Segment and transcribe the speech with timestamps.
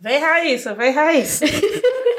[0.00, 1.44] Vem, Raíssa, vem, Raíssa.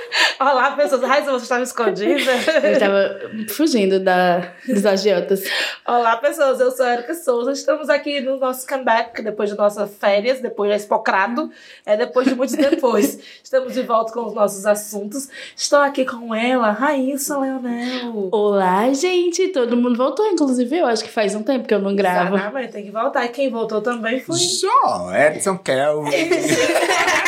[0.42, 1.04] Olá, pessoas.
[1.04, 2.32] Raíssa, você estava escondida?
[2.64, 5.44] Eu estava fugindo da, dos agiotas.
[5.86, 6.60] Olá, pessoas.
[6.60, 7.52] Eu sou a Erika Souza.
[7.52, 11.52] Estamos aqui no nosso comeback, depois de nossas férias, depois da Expocrado.
[11.86, 13.20] É depois de muitos depois.
[13.44, 15.30] Estamos de volta com os nossos assuntos.
[15.56, 18.30] Estou aqui com ela, Raíssa Leonel.
[18.32, 19.50] Olá, gente.
[19.50, 20.88] Todo mundo voltou, inclusive eu.
[20.88, 22.36] Acho que faz um tempo que eu não gravo.
[22.36, 23.26] Exatamente, tem que voltar.
[23.26, 24.40] E quem voltou também foi...
[24.40, 26.10] Só, Edson Kelvin.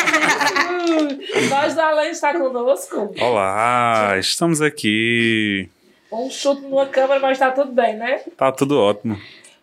[1.50, 3.02] Voz do Alain está conosco.
[3.20, 5.70] Olá, estamos aqui.
[6.12, 8.21] Um chute numa câmera, mas tá tudo bem, né?
[8.38, 9.20] Tá tudo ótimo.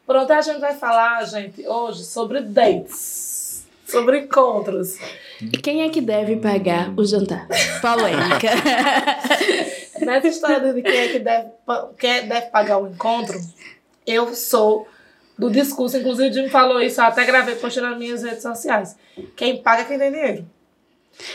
[0.06, 3.66] Pronto, a gente vai falar, gente, hoje sobre dates.
[3.86, 4.98] Sobre encontros.
[5.62, 7.48] Quem é que deve pagar o jantar?
[7.80, 8.50] Polêmica.
[10.04, 11.48] Nessa história de quem é que deve,
[11.98, 13.41] quem é deve pagar o encontro,
[14.06, 14.86] eu sou
[15.38, 18.96] do discurso, inclusive o Jim falou isso, eu até gravei, postei nas minhas redes sociais.
[19.34, 20.46] Quem paga é quem tem dinheiro.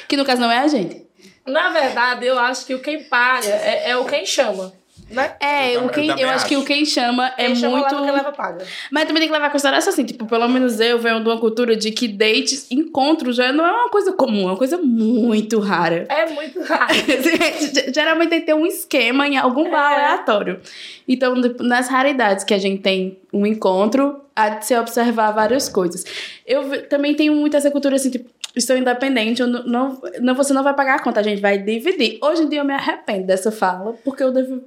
[0.07, 1.04] Que no caso não é a gente.
[1.45, 4.73] Na verdade, eu acho que o quem paga é, é o quem chama.
[5.09, 5.35] Né?
[5.39, 7.93] É, o quem, eu, eu acho, acho, que o quem chama quem é chama muito.
[7.93, 8.65] Leva, quem leva paga.
[8.91, 11.39] Mas também tem que levar em consideração assim, tipo, pelo menos eu venho de uma
[11.39, 15.59] cultura de que dates, encontros já não é uma coisa comum, é uma coisa muito
[15.59, 16.07] rara.
[16.09, 16.91] É muito raro.
[17.93, 19.95] Geralmente tem que ter um esquema em algum bar é.
[19.95, 20.59] aleatório.
[21.07, 26.03] Então, nas raridades que a gente tem um encontro, há de se observar várias coisas.
[26.47, 30.63] Eu também tenho muito essa cultura assim, tipo, estou independente, eu não, não, você não
[30.63, 32.17] vai pagar a conta, a gente vai dividir.
[32.21, 34.63] Hoje em dia eu me arrependo dessa fala, porque eu devo,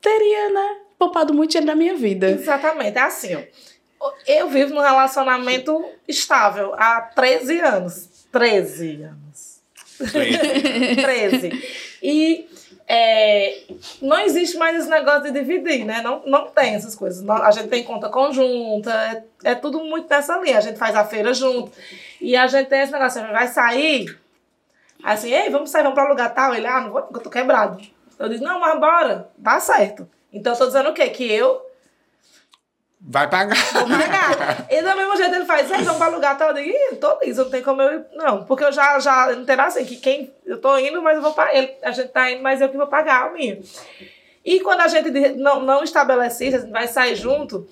[0.00, 2.30] teria, né, poupado muito dinheiro da minha vida.
[2.30, 3.42] Exatamente, é assim, ó.
[4.26, 8.08] Eu vivo num relacionamento estável há 13 anos.
[8.32, 9.62] 13 anos.
[10.10, 11.50] 13.
[12.02, 12.48] e
[12.86, 13.62] é,
[14.00, 16.02] não existe mais esse negócio de dividir, né?
[16.02, 17.28] Não, não tem essas coisas.
[17.28, 20.58] A gente tem conta conjunta, é, é tudo muito nessa linha.
[20.58, 21.72] A gente faz a feira junto.
[22.20, 24.18] E a gente tem esse negócio, a gente vai sair,
[25.02, 26.54] assim, ei, vamos sair, vamos para lugar tal.
[26.54, 27.82] Ele, ah, não vou porque eu tô quebrado.
[28.18, 30.08] Eu disse, não, mas bora, dá certo.
[30.32, 31.08] Então eu tô dizendo o quê?
[31.08, 31.60] Que eu
[33.04, 33.56] Vai pagar.
[33.72, 34.66] Vou pagar.
[34.70, 36.48] e do mesmo jeito ele faz, vocês vão pra lugar tal.
[36.50, 38.06] Eu digo, Ih, tô liso, não tem como eu ir.
[38.14, 40.32] Não, porque eu já, já entendo assim, que quem.
[40.46, 41.54] Eu tô indo, mas eu vou pagar.
[41.54, 43.60] Ele, a gente tá indo, mas eu que vou pagar o meu.
[44.44, 47.66] E quando a gente não, não estabelece isso, a gente vai sair junto.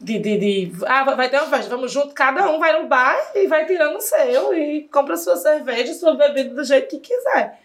[0.00, 3.16] De, de, de, ah, vai ter uma festa, vamos junto, cada um vai no bar
[3.36, 7.60] e vai tirando o seu e compra sua cerveja, sua bebida do jeito que quiser.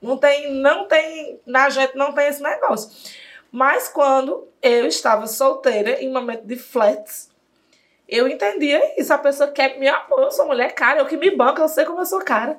[0.00, 2.90] Não tem, não tem, na gente não tem esse negócio.
[3.52, 7.30] Mas quando eu estava solteira, em momento de flats,
[8.10, 9.12] eu entendia isso.
[9.12, 11.84] A pessoa quer me apoiar, eu sou mulher cara, eu que me banco, eu sei
[11.84, 12.58] como eu sou cara.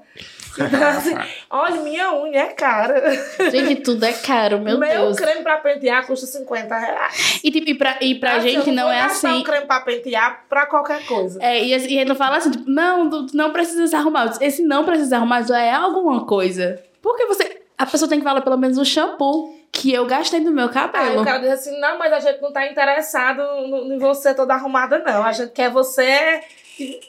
[0.57, 1.13] Então, assim,
[1.49, 3.11] olha, minha unha é cara.
[3.51, 5.17] Gente, tudo é caro, meu, meu Deus.
[5.17, 7.39] Meu creme pra pentear custa 50 reais.
[7.43, 9.27] E, tipo, e pra, e pra assim, gente não, não é assim.
[9.27, 11.37] um creme pra pentear pra qualquer coisa.
[11.41, 14.37] É, e, e ele não fala assim, tipo, não, não precisa se arrumar.
[14.39, 16.81] Esse não precisa arrumar já é alguma coisa.
[17.01, 17.61] Porque você.
[17.77, 21.05] A pessoa tem que falar pelo menos o shampoo que eu gastei no meu cabelo.
[21.05, 24.53] Aí o cara diz assim: não, mas a gente não tá interessado em você toda
[24.53, 25.23] arrumada, não.
[25.23, 26.41] A gente quer você.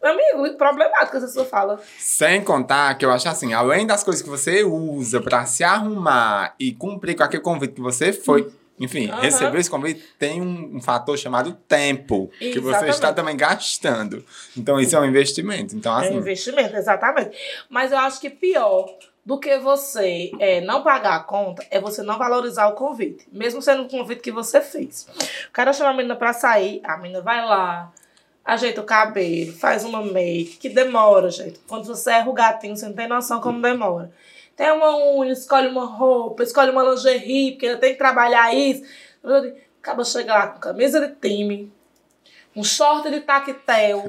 [0.00, 1.80] Amigo, problemático essa sua fala.
[1.98, 6.54] Sem contar que eu acho assim, além das coisas que você usa para se arrumar
[6.56, 8.48] e cumprir com aquele convite que você foi,
[8.78, 9.18] enfim, uhum.
[9.18, 12.52] receber esse convite, tem um, um fator chamado tempo, exatamente.
[12.52, 14.24] que você está também gastando.
[14.56, 15.74] Então, isso é um investimento.
[15.74, 17.36] Então, assim, é um investimento, exatamente.
[17.68, 18.86] Mas eu acho que pior
[19.28, 23.60] do que você é, não pagar a conta é você não valorizar o convite, mesmo
[23.60, 25.06] sendo um convite que você fez.
[25.50, 27.92] O cara chama a menina pra sair, a menina vai lá,
[28.42, 31.60] ajeita o cabelo, faz uma make, que demora, gente.
[31.68, 34.10] Quando você erra o gatinho, você não tem noção como demora.
[34.56, 38.82] Tem uma unha, escolhe uma roupa, escolhe uma lingerie, porque tem que trabalhar isso.
[39.82, 41.70] Acaba chega lá com camisa de time,
[42.56, 44.04] um short de tactel.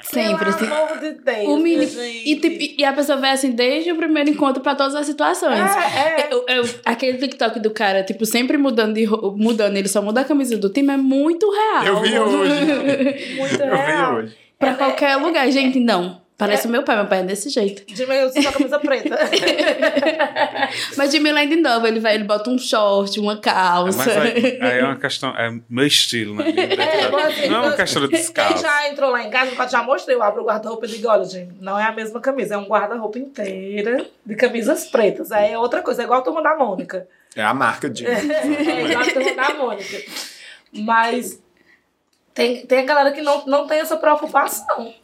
[0.00, 0.66] Sempre, Pelo assim.
[0.66, 1.48] amor de Deus.
[1.48, 1.84] O mini,
[2.24, 5.58] e, tipo, e a pessoa vai assim desde o primeiro encontro pra todas as situações.
[5.58, 6.28] É, é.
[6.30, 10.24] Eu, eu, aquele TikTok do cara, tipo, sempre mudando de mudando, ele só muda a
[10.24, 11.84] camisa do time, é muito real.
[11.84, 13.34] Eu vi hoje.
[13.36, 14.14] muito eu real.
[14.16, 14.36] vi hoje.
[14.58, 16.20] Pra é, qualquer lugar, gente, não.
[16.38, 16.68] Parece é.
[16.68, 17.82] o meu pai, meu pai é desse jeito.
[17.92, 19.18] Jimmy usa só camisa preta.
[20.96, 23.98] mas Jimmy de novo, ele vai, ele bota um short, uma calça.
[23.98, 26.44] Mas aí, aí é uma questão, é meu estilo, né?
[26.48, 28.54] É, assim, não é uma questão de descalço.
[28.54, 31.08] Quem já entrou lá em casa, eu já mostrei, eu abro o guarda-roupa e digo,
[31.08, 35.32] olha, gente, não é a mesma camisa, é um guarda-roupa inteira de camisas pretas.
[35.32, 37.08] Aí é outra coisa, é igual a turma da Mônica.
[37.34, 38.06] É a marca de.
[38.06, 40.04] é, é igual a turma da Mônica.
[40.72, 41.42] Mas
[42.32, 44.94] tem, tem a galera que não, não tem essa preocupação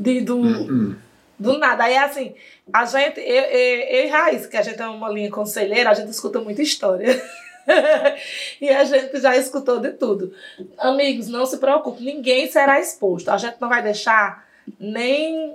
[0.00, 0.96] de, do, uh -uh.
[1.38, 1.84] do nada.
[1.84, 2.34] Aí, assim,
[2.72, 5.94] a gente, eu, eu, eu e Raiz, que a gente é uma linha conselheira, a
[5.94, 7.22] gente escuta muita história.
[8.60, 10.32] e a gente já escutou de tudo.
[10.78, 13.28] Amigos, não se preocupe, ninguém será exposto.
[13.28, 14.48] A gente não vai deixar
[14.78, 15.54] nem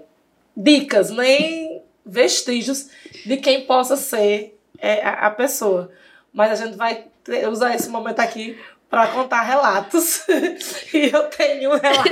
[0.56, 2.90] dicas, nem vestígios
[3.26, 5.92] de quem possa ser é, a, a pessoa.
[6.32, 7.06] Mas a gente vai
[7.50, 8.58] usar esse momento aqui
[8.96, 10.24] para contar relatos.
[10.94, 12.08] e eu tenho um relato.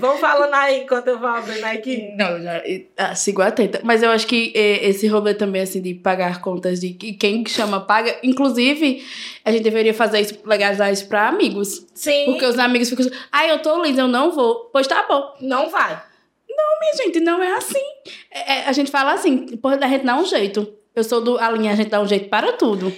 [0.00, 2.14] Vão falando aí enquanto eu vou abrindo aqui.
[2.16, 2.62] Não, já,
[2.96, 3.82] ah, sigo atenta.
[3.84, 7.44] Mas eu acho que eh, esse rolê também, assim, de pagar contas de que quem
[7.44, 8.18] chama paga.
[8.22, 9.04] Inclusive,
[9.44, 11.86] a gente deveria fazer isso, legalizar isso pra amigos.
[11.92, 14.70] Sim, Porque os amigos ficam assim, ai, eu tô lisa, eu não vou.
[14.72, 15.34] Pois tá bom.
[15.42, 16.02] não vai.
[16.48, 17.84] Minha gente, não é assim.
[18.30, 20.72] É, é, a gente fala assim, porra, a gente dá um jeito.
[20.94, 22.90] Eu sou do a linha, a gente dá um jeito para tudo.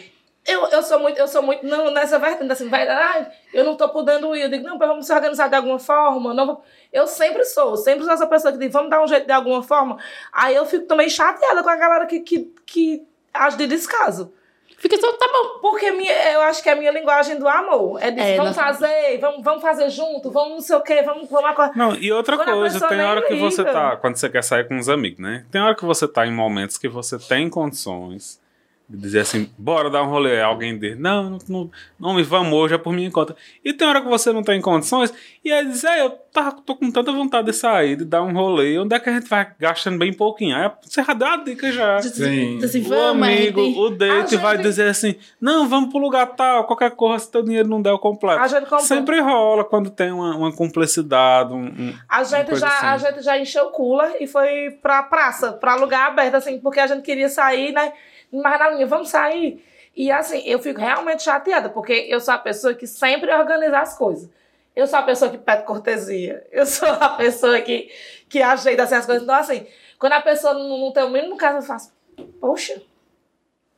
[0.49, 3.77] Eu, eu sou muito, eu sou muito, não, nessa vertente, assim, vai, ai, eu não
[3.77, 4.43] tô podendo ir.
[4.43, 6.33] Eu digo, não, mas vamos se organizar de alguma forma.
[6.33, 6.63] Não vou...
[6.93, 9.63] Eu sempre sou, sempre sou essa pessoa que diz, vamos dar um jeito de alguma
[9.63, 9.99] forma.
[10.33, 14.33] Aí eu fico também chateada com a galera que, que, que age de descaso.
[14.79, 15.59] Fica só, tá bom.
[15.61, 18.01] Porque minha, eu acho que é a minha linguagem do amor.
[18.01, 21.03] É de É, vamos nossa- fazer, vamos, vamos fazer junto, vamos não sei o quê,
[21.03, 21.77] vamos, vamos acordar.
[21.77, 23.73] Não, e outra Quando coisa, tem hora que você liga.
[23.73, 23.97] tá.
[23.97, 25.45] Quando você quer sair com os amigos, né?
[25.51, 28.41] Tem hora que você tá em momentos que você tem condições
[28.89, 30.41] dizer assim, bora dar um rolê.
[30.41, 31.71] Alguém diz, não, não, não,
[32.01, 33.37] não me vamos hoje, é por minha conta.
[33.65, 35.13] E tem hora que você não tem condições,
[35.45, 38.33] e aí diz, é, eu tá, tô com tanta vontade de sair, de dar um
[38.33, 40.57] rolê, onde é que a gente vai gastando bem pouquinho?
[40.57, 42.01] Aí você já deu a dica já.
[42.01, 42.65] Sim.
[42.65, 46.27] Assim, O vamos, amigo, o date A vai gente- dizer assim: não, vamos pro lugar
[46.29, 48.41] tal, qualquer coisa, se teu dinheiro não der o completo.
[48.41, 48.79] A.
[48.81, 53.07] Sempre rola quando tem uma, uma cumplicidade, um, um- A gente, já, a assim.
[53.07, 56.87] gente já encheu o cooler e foi pra praça, pra lugar aberto, assim, porque a
[56.87, 57.93] gente queria sair, né?
[58.33, 59.65] Mas na linha, vamos sair.
[59.97, 63.97] E assim, eu fico realmente chateada, porque eu sou a pessoa que sempre organiza as
[63.97, 64.31] coisas.
[64.77, 66.47] Eu sou a pessoa que pede cortesia.
[66.53, 67.91] Eu sou a pessoa que,
[68.29, 69.25] que ajeita assim, as coisas.
[69.25, 69.67] Então, assim,
[69.99, 71.93] quando a pessoa não, não tem o mínimo caso, eu faço,
[72.41, 72.81] poxa,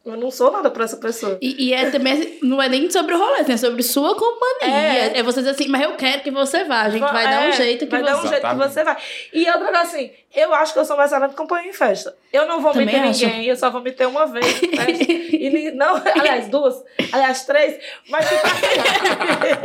[0.02, 1.38] eu não sou nada pra essa pessoa.
[1.42, 4.16] E, e é também, assim, não é nem sobre o rolê, assim, é sobre sua
[4.16, 4.74] companhia.
[4.74, 5.18] É.
[5.18, 7.48] É, você dizer assim, mas eu quero que você vá, a gente vai dar um
[7.48, 8.28] É, jeito que vai dar um você...
[8.28, 8.96] jeito que você vai.
[9.32, 12.16] E outra coisa assim, eu acho que eu sou uma excelente companhia em festa.
[12.32, 13.26] Eu não vou Também meter acho.
[13.26, 15.12] ninguém, eu só vou meter uma vez em festa.
[15.12, 16.82] e não, aliás, duas,
[17.12, 18.40] aliás, três, mas tipo,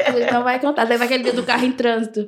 [0.06, 2.28] A gente não vai contar, teve aquele dia do carro em trânsito.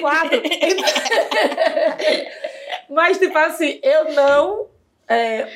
[0.00, 0.42] quatro.
[2.90, 4.66] mas tipo assim, eu não
[5.08, 5.46] é,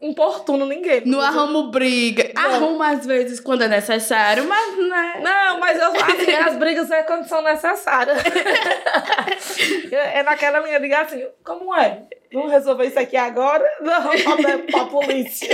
[0.00, 1.02] importuno ninguém.
[1.04, 2.30] Não arrumo briga.
[2.34, 2.42] Não.
[2.42, 5.20] Arrumo às vezes quando é necessário, mas né.
[5.22, 8.18] Não, mas eu, assim, as brigas é quando são necessárias.
[9.90, 12.04] é naquela linha de assim, como é?
[12.32, 13.64] Vamos resolver isso aqui agora?
[13.80, 15.48] Não, pra, pra polícia.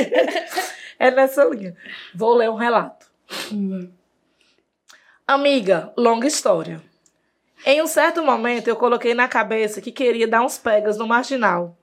[0.99, 1.77] É nessa linha.
[2.15, 3.07] Vou ler um relato.
[5.27, 6.83] Amiga, longa história.
[7.65, 11.75] Em um certo momento, eu coloquei na cabeça que queria dar uns pegas no marginal.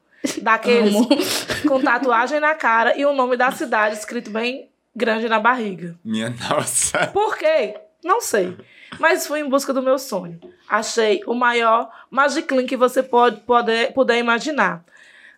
[0.42, 1.08] Daqueles Amo.
[1.68, 5.96] com tatuagem na cara e o nome da cidade escrito bem grande na barriga.
[6.04, 7.08] Minha nossa.
[7.08, 7.76] Por quê?
[8.04, 8.58] Não sei.
[9.00, 10.40] Mas fui em busca do meu sonho.
[10.68, 14.84] Achei o maior Magiclean que você pode poder, puder imaginar.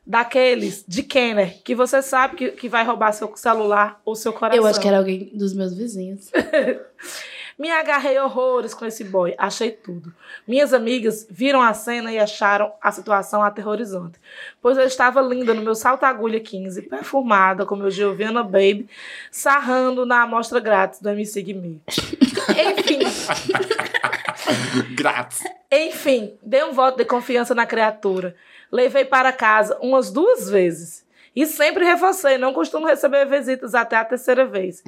[0.06, 4.62] Daqueles de Kenner, que você sabe que, que vai roubar seu celular ou seu coração.
[4.62, 6.30] Eu acho que era alguém dos meus vizinhos.
[7.58, 10.14] Me agarrei horrores com esse boy, achei tudo.
[10.48, 14.20] Minhas amigas viram a cena e acharam a situação aterrorizante.
[14.62, 18.90] Pois eu estava linda no meu salto-agulha 15, perfumada com meu Giovanna Baby,
[19.32, 21.78] sarrando na amostra grátis do MC Guimê.
[21.88, 23.00] Enfim,
[24.96, 25.44] Grátis.
[25.72, 28.36] enfim, dei um voto de confiança na criatura.
[28.72, 31.06] Levei para casa umas duas vezes.
[31.36, 34.84] E sempre reforcei, não costumo receber visitas até a terceira vez.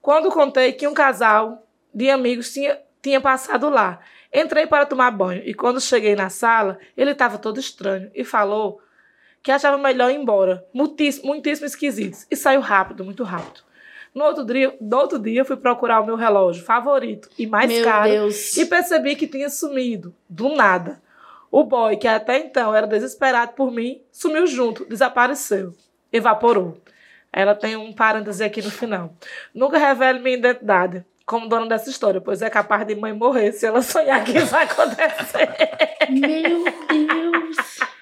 [0.00, 4.00] Quando contei que um casal de amigos tinha, tinha passado lá.
[4.32, 8.80] Entrei para tomar banho e quando cheguei na sala, ele estava todo estranho e falou
[9.42, 10.64] que achava melhor ir embora.
[10.72, 12.26] Muitíssimo, muitíssimo esquisito.
[12.30, 13.62] E saiu rápido, muito rápido.
[14.14, 17.84] No outro dia, no outro dia fui procurar o meu relógio favorito e mais Meu
[17.84, 18.56] caro Deus.
[18.56, 21.00] e percebi que tinha sumido, do nada.
[21.50, 25.74] O boy, que até então era desesperado por mim, sumiu junto, desapareceu,
[26.12, 26.80] evaporou.
[27.32, 29.14] Ela tem um parêntese aqui no final.
[29.54, 33.64] Nunca revele minha identidade como dona dessa história, pois é capaz de mãe morrer se
[33.64, 35.48] ela sonhar que isso vai acontecer.
[36.10, 37.29] Meu Deus.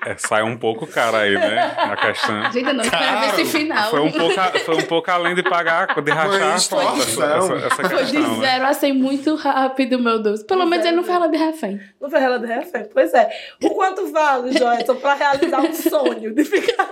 [0.08, 1.74] É, sai um pouco cara aí, né?
[1.76, 2.50] A questão.
[2.52, 3.90] Gente, eu não esperava esse final.
[3.90, 7.24] Foi um pouco, foi um pouco além de pagar, de rachar a Foi conta, essa,
[7.24, 8.46] essa, essa Foi de questão, né?
[8.46, 10.42] zero a 100 muito rápido, meu Deus.
[10.42, 11.14] Pelo De menos ele não zero.
[11.18, 11.80] fala de refém.
[12.00, 12.88] No Ferreira de Refém.
[12.92, 13.28] Pois é.
[13.62, 16.88] O quanto vale, Joelson, para realizar um sonho de ficar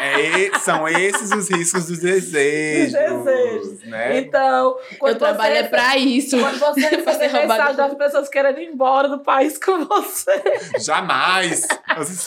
[0.00, 2.92] É, é são esses os riscos dos desejos.
[2.92, 3.84] Dos desejos.
[3.84, 4.18] Né?
[4.18, 6.38] Então, quando eu trabalho é você, pra isso.
[6.38, 7.04] quando você
[7.38, 7.48] roubado.
[7.48, 10.42] mensagem das pessoas querendo ir embora do país com você.
[10.80, 11.66] Jamais.
[11.96, 12.23] Você-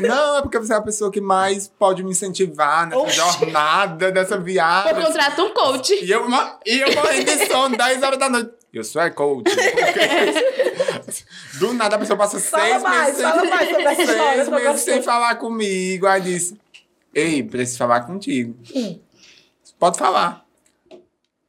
[0.00, 3.16] Não, é porque você é a pessoa que mais pode me incentivar nessa Oxi.
[3.16, 4.94] jornada, nessa Eu viagem.
[4.94, 5.94] contrato um coach.
[6.04, 6.26] E eu,
[6.66, 8.50] e eu morrendo de sono, 10 horas da noite.
[8.72, 9.44] Eu sou é coach.
[9.44, 11.24] Porque
[11.58, 14.48] do nada a pessoa passa Fala seis mais, meses, fala mais sobre essa história, seis
[14.48, 16.06] eu meses sem falar comigo.
[16.06, 16.58] Aí disse,
[17.14, 18.54] ei, preciso falar contigo.
[18.74, 19.00] Hum.
[19.78, 20.44] Pode falar.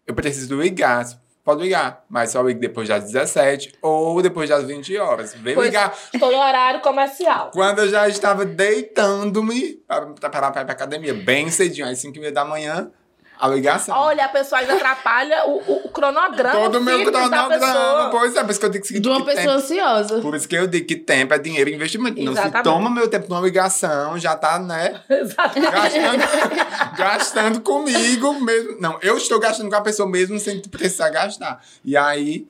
[0.06, 1.06] Eu preciso ligar.
[1.48, 5.34] Pode ligar, mas só ligue depois das 17 ou depois das 20 horas.
[5.34, 7.52] Vem Pois, ligar Estou no horário comercial.
[7.56, 12.18] quando eu já estava deitando-me para para- para ir pra academia, bem cedinho, às 5
[12.18, 12.92] e meia da manhã,
[13.40, 13.96] a ligação.
[13.98, 16.60] Olha, a pessoa ainda atrapalha o, o, o cronograma.
[16.60, 18.10] Todo o meu cronograma.
[18.10, 20.22] Pois é, por isso que eu digo que De uma que pessoa tempo, ansiosa.
[20.22, 22.22] Por isso que eu digo que tempo é dinheiro e investimento.
[22.22, 22.64] Não se Exatamente.
[22.64, 25.02] toma meu tempo numa ligação, já tá, né?
[25.10, 25.72] Exatamente.
[25.72, 28.80] Gastando, gastando comigo mesmo.
[28.80, 31.62] Não, eu estou gastando com a pessoa mesmo sem precisar gastar.
[31.86, 32.48] E aí,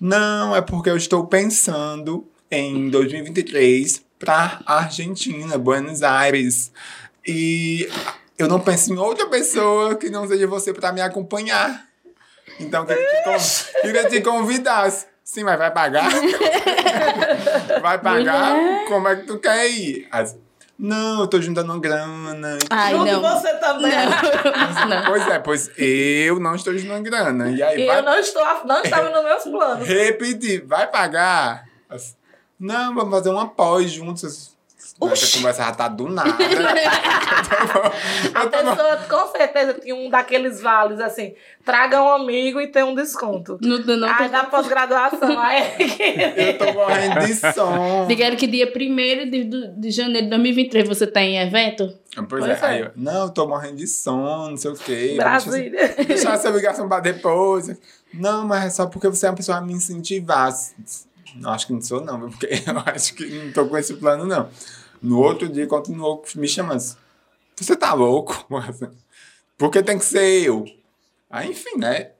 [0.00, 6.72] não, é porque eu estou pensando em 2023 para Argentina, Buenos Aires.
[7.26, 7.88] E
[8.42, 11.84] eu não penso em outra pessoa que não seja você para me acompanhar.
[12.58, 14.90] Então, queria te, con- queria te convidar.
[15.24, 16.10] Sim, mas vai pagar?
[17.80, 18.54] vai pagar?
[18.54, 18.84] Mulher.
[18.86, 20.08] Como é que tu quer ir?
[20.10, 20.36] As-
[20.78, 22.58] não, eu tô juntando grana.
[22.70, 23.20] Ai, Junto não.
[23.20, 23.92] você também.
[24.88, 25.04] Não.
[25.06, 27.50] Pois é, pois eu não estou juntando grana.
[27.50, 29.86] E aí E vai eu não estou, não estava nos meus planos.
[29.88, 31.66] repetir, vai pagar?
[31.88, 32.16] As-
[32.58, 34.56] Não, vamos fazer uma pós juntos.
[35.02, 36.30] Essa conversa já tá do nada.
[38.34, 42.94] A pessoa com certeza tinha um daqueles vales assim: traga um amigo e tem um
[42.94, 43.58] desconto.
[43.60, 45.62] Não, não Aí da pós-graduação, aí.
[46.36, 48.06] Eu tô morrendo de som.
[48.06, 49.44] Digaram que dia 1 de,
[49.76, 51.92] de janeiro de 2023 você tem evento?
[52.28, 52.52] Pois, Pois é.
[52.52, 52.66] é.
[52.66, 55.14] Aí eu, não, eu tô morrendo de sono, não sei o quê.
[55.16, 55.70] Brasília.
[55.96, 57.70] Deixa, deixar essa ligação pra depois.
[58.12, 60.52] Não, mas é só porque você é uma pessoa a me incentivar.
[61.36, 64.26] Não, acho que não sou, não, porque eu acho que não tô com esse plano,
[64.26, 64.48] não.
[65.02, 66.96] No outro dia, continuou me chamando.
[67.56, 68.46] Você tá louco?
[69.56, 70.64] Porque tem que ser eu.
[71.28, 72.12] Aí, enfim, né?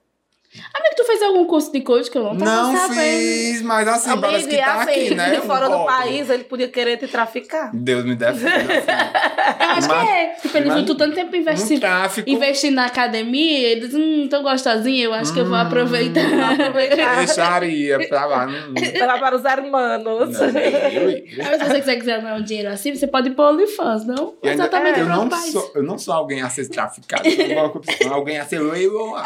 [0.53, 2.99] Amigo, tu fez algum curso de coach que eu não tava Não sabendo?
[3.01, 5.29] fiz, mas assim, Amigo, parece que tá assim, aqui, né?
[5.31, 7.71] de fora Um do país, ele podia querer te traficar.
[7.73, 8.73] Deus me defenda.
[8.73, 8.87] assim.
[9.61, 10.35] Eu acho Mas- que é.
[10.41, 11.81] Tipo, ele viu tu tanto tempo investindo.
[12.27, 15.61] Investindo na academia, ele diz, hum, tão gostosinha, eu acho que eu vou Hum.
[15.61, 16.21] aproveitar.
[16.51, 17.15] Aproveitar.
[17.17, 18.47] Deixaria pra lá.
[18.47, 18.73] Hum.
[18.99, 20.29] Para, para os hermanos.
[20.37, 23.31] Não, eu- eu- Mas se você quiser quiser ganhar um dinheiro assim, você pode ir
[23.35, 24.33] pro OnlyFans, não?
[24.43, 25.51] E ainda- Exatamente eu, para não país.
[25.51, 27.27] sou, eu não sou alguém a ser traficado.
[27.27, 29.23] Eu sou alguém a ser leiloado.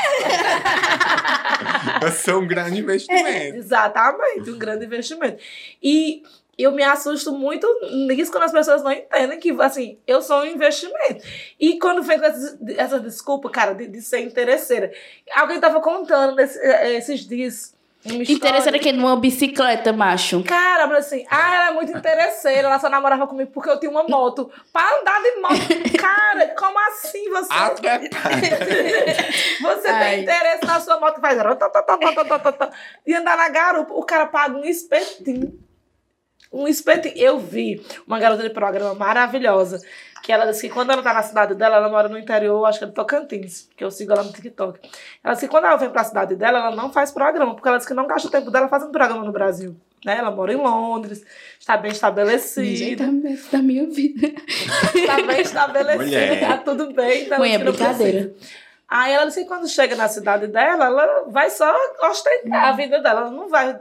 [2.02, 3.56] Eu sou um grande investimento.
[3.56, 5.38] Exatamente, um grande investimento.
[5.82, 6.24] E
[6.58, 7.68] eu me assusto muito
[8.08, 11.24] nisso quando as pessoas não entendem que, assim, eu sou um investimento.
[11.60, 14.92] E quando vem com essa, essa desculpa, cara, de, de ser interesseira.
[15.36, 17.75] Alguém tava contando nesse- eh, esses dias.
[18.06, 20.44] Uma Interesseira que numa bicicleta, macho.
[20.44, 24.04] Cara, assim, ah, ela é muito interesseira, ela só namorava comigo porque eu tinha uma
[24.04, 24.52] moto.
[24.72, 25.56] Para andar de moto.
[25.98, 27.52] Cara, como assim você?
[29.62, 31.36] você tem interesse na sua moto, faz.
[31.58, 31.82] Tá, tá,
[32.52, 32.70] tá,
[33.06, 35.60] e andar na garupa, o cara paga um espetinho.
[36.56, 37.14] Um espetinho.
[37.18, 39.80] Eu vi uma garota de programa maravilhosa.
[40.24, 42.80] Que ela disse que quando ela tá na cidade dela, ela mora no interior, acho
[42.80, 44.80] que é de Tocantins, que eu sigo ela no TikTok.
[45.24, 47.78] Ela disse que quando ela vem pra cidade dela, ela não faz programa, porque ela
[47.78, 49.76] disse que não gasta o tempo dela fazendo programa no Brasil.
[50.04, 50.18] Né?
[50.18, 51.24] Ela mora em Londres,
[51.60, 54.28] está bem estabelecida, Nijeitamente da minha vida.
[54.96, 56.40] está bem estabelecida, Mulher.
[56.40, 57.26] tá tudo bem.
[57.26, 58.34] Então Mãe, é brincadeira.
[58.88, 61.72] Aí ela disse que quando chega na cidade dela, ela vai só
[62.04, 63.80] ostentar a vida dela, ela não vai.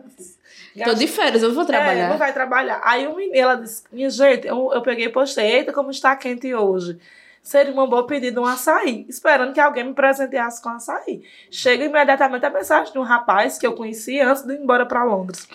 [0.83, 2.09] Tô de férias, eu vou É, trabalhar.
[2.09, 2.81] não vai trabalhar.
[2.83, 6.17] Aí o menino, ela disse, minha gente, eu, eu peguei e postei, eita, como está
[6.17, 6.99] quente hoje.
[7.43, 11.23] Seria uma boa pedida um açaí, esperando que alguém me presenteasse com açaí.
[11.51, 15.05] Chega imediatamente a mensagem de um rapaz que eu conheci antes de ir embora para
[15.05, 15.47] Londres.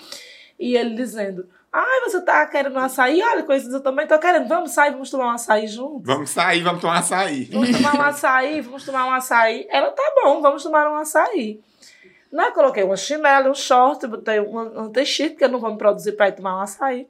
[0.59, 3.19] E ele dizendo, ai, você tá querendo um açaí?
[3.23, 4.47] Olha, coisas eu também tô querendo.
[4.47, 6.01] Vamos sair, vamos tomar um açaí junto?
[6.05, 7.45] Vamos sair, vamos tomar açaí.
[7.45, 9.65] Vamos tomar um açaí, vamos tomar um açaí.
[9.69, 11.59] Ela, tá bom, vamos tomar um açaí.
[12.31, 12.51] Né?
[12.51, 16.13] Coloquei uma chinela, um short, botei uma, um t-shirt, que eu não vou me produzir
[16.13, 17.07] para ir tomar um açaí.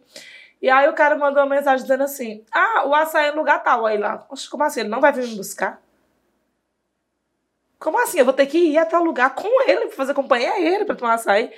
[0.62, 3.64] E aí o cara mandou uma mensagem dizendo assim, ah, o açaí é no lugar
[3.64, 3.86] tal.
[3.86, 4.82] Aí lá, como assim?
[4.82, 5.82] Ele não vai vir me buscar?
[7.78, 8.20] Como assim?
[8.20, 10.84] Eu vou ter que ir até o lugar com ele, pra fazer companhia a ele,
[10.84, 11.52] para tomar açaí.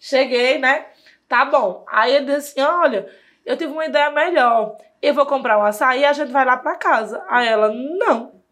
[0.00, 0.86] Cheguei, né?
[1.28, 1.84] Tá bom.
[1.88, 3.08] Aí ele disse assim, olha,
[3.46, 4.76] eu tive uma ideia melhor.
[5.00, 7.24] Eu vou comprar um açaí e a gente vai lá para casa.
[7.28, 8.42] Aí ela, não.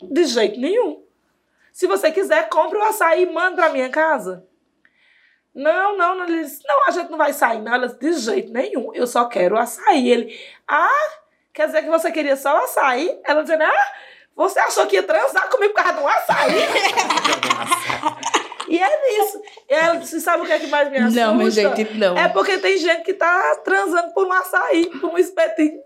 [0.00, 1.02] De jeito nenhum.
[1.78, 4.44] Se você quiser, compre o açaí e manda pra minha casa.
[5.54, 6.24] Não, não, não.
[6.24, 7.72] Ele disse, não, a gente não vai sair, não.
[7.72, 8.92] Ela disse, de jeito nenhum.
[8.92, 10.10] Eu só quero o açaí.
[10.10, 11.08] Ele, ah,
[11.54, 13.20] quer dizer que você queria só o açaí?
[13.24, 13.92] Ela dizendo, ah,
[14.34, 16.56] você achou que ia transar comigo por causa do açaí?
[18.66, 19.40] e é nisso.
[19.70, 21.20] E ela disse, sabe o que é que mais me assusta?
[21.20, 22.18] Não, minha gente, não.
[22.18, 25.80] É porque tem gente que tá transando por um açaí, por um espetinho.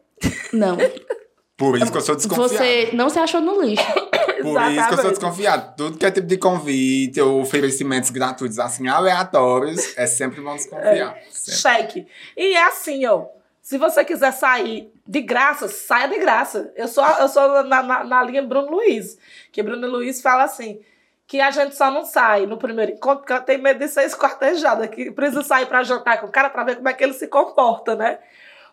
[0.54, 0.78] Não.
[1.62, 2.48] Por isso que eu sou desconfiado.
[2.48, 3.86] Você não se achou no lixo.
[3.94, 5.08] Por isso que eu sou Exatamente.
[5.10, 5.76] desconfiado.
[5.76, 11.16] Tudo que é tipo de convite ou oferecimentos gratuitos, assim, aleatórios, é sempre bom desconfiar.
[11.30, 11.60] Sempre.
[11.60, 12.06] Cheque.
[12.36, 13.26] E é assim, ó.
[13.60, 16.72] Se você quiser sair de graça, saia de graça.
[16.74, 19.16] Eu sou, eu sou na, na, na linha Bruno Luiz.
[19.52, 20.80] Que Bruno Luiz fala assim:
[21.28, 24.02] que a gente só não sai no primeiro encontro porque ela tem medo de ser
[24.02, 27.12] esquartejada, que precisa sair pra jantar com o cara pra ver como é que ele
[27.12, 28.18] se comporta, né?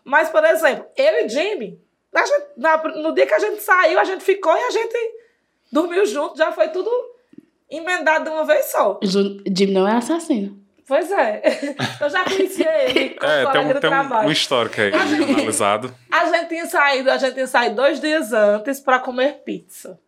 [0.04, 1.80] Mas, por exemplo, eu e Jimmy,
[2.14, 4.96] gente- na- no dia que a gente saiu, a gente ficou e a gente
[5.72, 6.90] dormiu junto, já foi tudo
[7.70, 8.98] emendado de uma vez só.
[9.02, 10.58] Jim não é assassino.
[10.88, 11.40] Pois é.
[12.00, 14.28] Eu já conhecia ele como É, tem, um, tem um, trabalho.
[14.28, 15.94] um histórico aí analisado.
[16.10, 20.00] A gente tinha saído, a gente tinha saído dois dias antes pra comer pizza.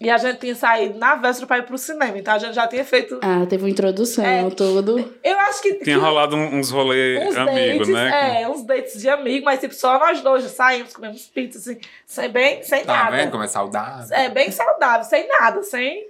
[0.00, 2.18] E a gente tinha saído na véspera pra ir pro cinema.
[2.18, 3.18] Então a gente já tinha feito.
[3.22, 4.50] Ah, teve uma introdução, É.
[4.50, 5.14] tudo.
[5.22, 5.72] Eu acho que.
[5.74, 8.42] Tinha que rolado uns rolês amigos, né?
[8.42, 12.28] É, uns dates de amigo, mas tipo, só nós dois saímos, comemos pizza, assim, sem
[12.28, 13.16] bem, sem Tá nada.
[13.16, 14.06] vendo como é saudável?
[14.16, 16.06] É bem saudável, sem nada, sem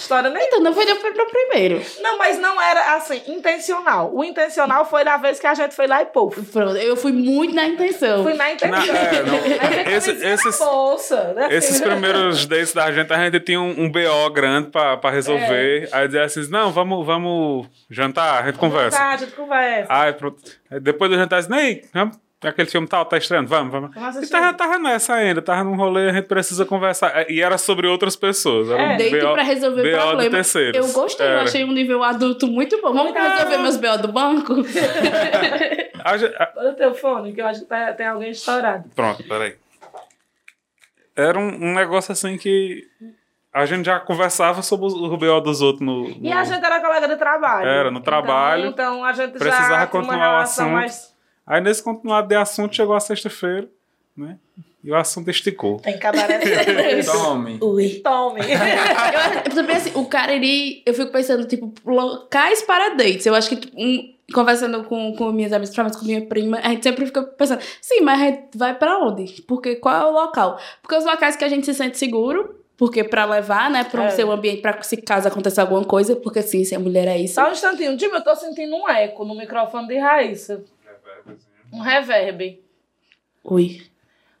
[0.00, 0.46] história nenhuma.
[0.46, 1.82] Então, não foi no, primeiro.
[2.00, 4.10] Não, mas não era assim, intencional.
[4.14, 6.28] O intencional foi na vez que a gente foi lá e pô.
[6.28, 8.22] Pronto, eu fui muito na intenção.
[8.22, 8.70] Fui na intenção.
[8.70, 9.48] Na- é, não, você
[9.94, 11.48] esse- conhecia esses- na bolsa, né?
[11.50, 15.88] Esses primeiros dates da gente, a gente tinha um, um BO grande pra, pra resolver.
[15.92, 18.96] Aí dizia assim: não, vamos, vamos jantar, a gente conversa.
[18.98, 19.86] Tá, a gente conversa.
[19.92, 20.42] Aí, pronto.
[20.70, 23.90] Aí depois do jantar, disse, vamos, aquele filme tal, tá estreando, vamos, vamos.
[23.94, 27.28] Vamos E tava, tava nessa ainda, tava num rolê, a gente precisa conversar.
[27.30, 28.70] E era sobre outras pessoas.
[28.70, 28.94] Era É.
[28.94, 30.30] um Deito BO pra resolver BO problema.
[30.30, 30.86] terceiros.
[30.88, 31.42] Eu gostei, eu Era.
[31.42, 32.92] achei um nível adulto muito bom.
[32.92, 33.20] Vamos Não.
[33.22, 34.54] resolver meus BO do banco?
[36.04, 38.84] Olha o teu fone, que eu acho que tá- tem alguém estourado.
[38.94, 39.56] Pronto, peraí.
[41.16, 42.84] Era um, um negócio assim que
[43.52, 46.08] a gente já conversava sobre os- o BO dos outros no.
[46.08, 47.68] E no- a gente era colega de trabalho.
[47.68, 48.66] Era, no trabalho.
[48.66, 50.74] Então, então a gente Precisava já tinha uma continuar o relação assunto.
[50.80, 51.17] mais...
[51.48, 53.68] Aí nesse continuado de assunto chegou a sexta-feira,
[54.16, 54.36] né?
[54.84, 55.78] E o assunto esticou.
[55.80, 56.38] Tem cabaré.
[57.02, 57.58] Tome.
[57.60, 57.88] Ui.
[58.04, 58.40] Tome.
[58.46, 60.82] Eu, eu também assim, o cara, ele.
[60.86, 63.26] Eu fico pensando, tipo, locais para dates.
[63.26, 66.68] Eu acho que, tipo, um, conversando com, com minhas amigas, principalmente com minha prima, a
[66.68, 69.42] gente sempre fica pensando, sim, mas a gente vai pra onde?
[69.42, 70.58] Porque qual é o local?
[70.82, 72.54] Porque os locais que a gente se sente seguro.
[72.76, 74.10] Porque pra levar, né, pra É.
[74.10, 77.18] ser um ambiente pra se caso aconteça alguma coisa, porque sim, se a mulher é
[77.18, 77.34] isso.
[77.34, 77.98] Só um instantinho.
[77.98, 80.62] Jimmy, eu tô sentindo um eco no microfone de Raíssa.
[81.72, 82.60] Um reverb.
[83.44, 83.82] Ui.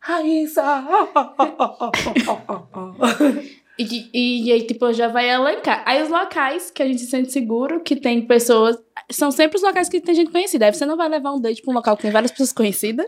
[0.00, 0.64] Raíssa!
[3.78, 5.84] E, e, e aí, tipo, já vai elencar.
[5.86, 8.76] Aí os locais que a gente se sente seguro, que tem pessoas.
[9.08, 10.66] São sempre os locais que tem gente conhecida.
[10.66, 13.06] Aí você não vai levar um date pra um local que tem várias pessoas conhecidas.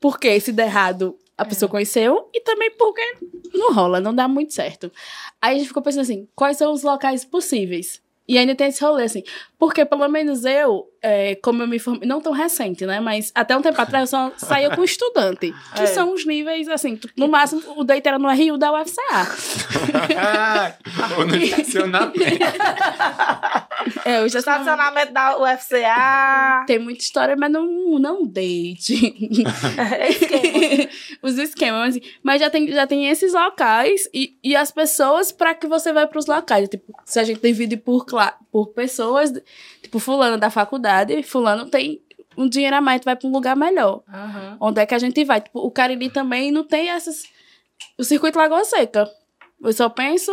[0.00, 2.28] Porque se der errado, a pessoa conheceu.
[2.34, 3.18] E também porque
[3.54, 4.90] não rola, não dá muito certo.
[5.40, 8.02] Aí a gente ficou pensando assim: quais são os locais possíveis?
[8.26, 9.22] E ainda tem esse rolê, assim.
[9.56, 13.00] Porque pelo menos eu, é, como eu me formei, não tão recente, né?
[13.00, 15.52] Mas até um tempo atrás eu só saía com estudante.
[15.74, 15.86] Que É.
[15.86, 19.00] são os níveis, assim, no máximo o date era no RU da UFCA.
[21.18, 22.20] Ou no estacionamento.
[24.04, 26.64] É, o estacionamento da UFCA.
[26.66, 29.16] tem muita história, mas não, não date.
[29.98, 30.88] É esquema.
[31.22, 35.32] Os esquemas, mas, assim, mas já tem, já tem esses locais e, e as pessoas
[35.32, 36.68] para que você vai pros locais.
[36.68, 38.04] Tipo, se a gente divide por,
[38.52, 39.32] por pessoas,
[39.90, 42.00] tipo, fulano da faculdade, fulano tem
[42.36, 44.02] um dinheiro a mais, tu vai pra um lugar melhor.
[44.08, 44.56] Aham.
[44.60, 45.40] Onde é que a gente vai?
[45.40, 47.24] Tipo, o Cariri também não tem essas...
[47.98, 49.10] O circuito Lagoa Seca.
[49.60, 50.32] Eu só penso...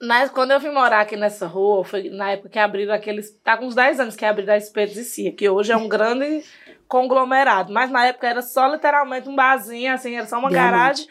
[0.00, 3.30] Na- quando eu vim morar aqui nessa rua, foi na época que abriram aqueles.
[3.44, 5.88] Tá com uns 10 anos que abriram a Espetos e Cia, que hoje é um
[5.88, 6.42] grande
[6.88, 7.72] conglomerado.
[7.72, 10.72] Mas na época era só literalmente um barzinho, assim, era só uma Diamante.
[10.72, 11.06] garagem.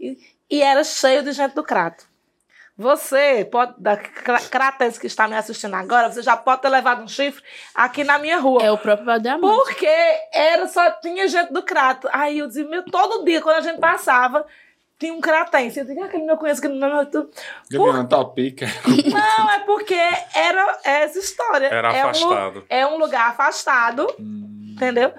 [0.00, 0.18] E,
[0.50, 2.06] e era cheio de gente do crato.
[2.76, 7.04] Você pode, da cra- cratense que está me assistindo agora, você já pode ter levado
[7.04, 7.40] um chifre
[7.72, 8.60] aqui na minha rua.
[8.62, 9.56] É o próprio Valdeamante.
[9.56, 9.86] Porque
[10.32, 12.08] era só tinha gente do crato.
[12.12, 14.44] Aí eu dizia, meu, todo dia, quando a gente passava,
[14.98, 15.78] tinha um cratense.
[15.78, 17.30] Eu digo, ah, aquele meu conheço, aquele não é tu.
[17.72, 18.66] Um topica?
[19.12, 19.94] Não, é porque
[20.34, 21.68] era essa história.
[21.68, 22.66] Era é Um, afastado.
[22.68, 25.14] é um lugar afastado, entendeu?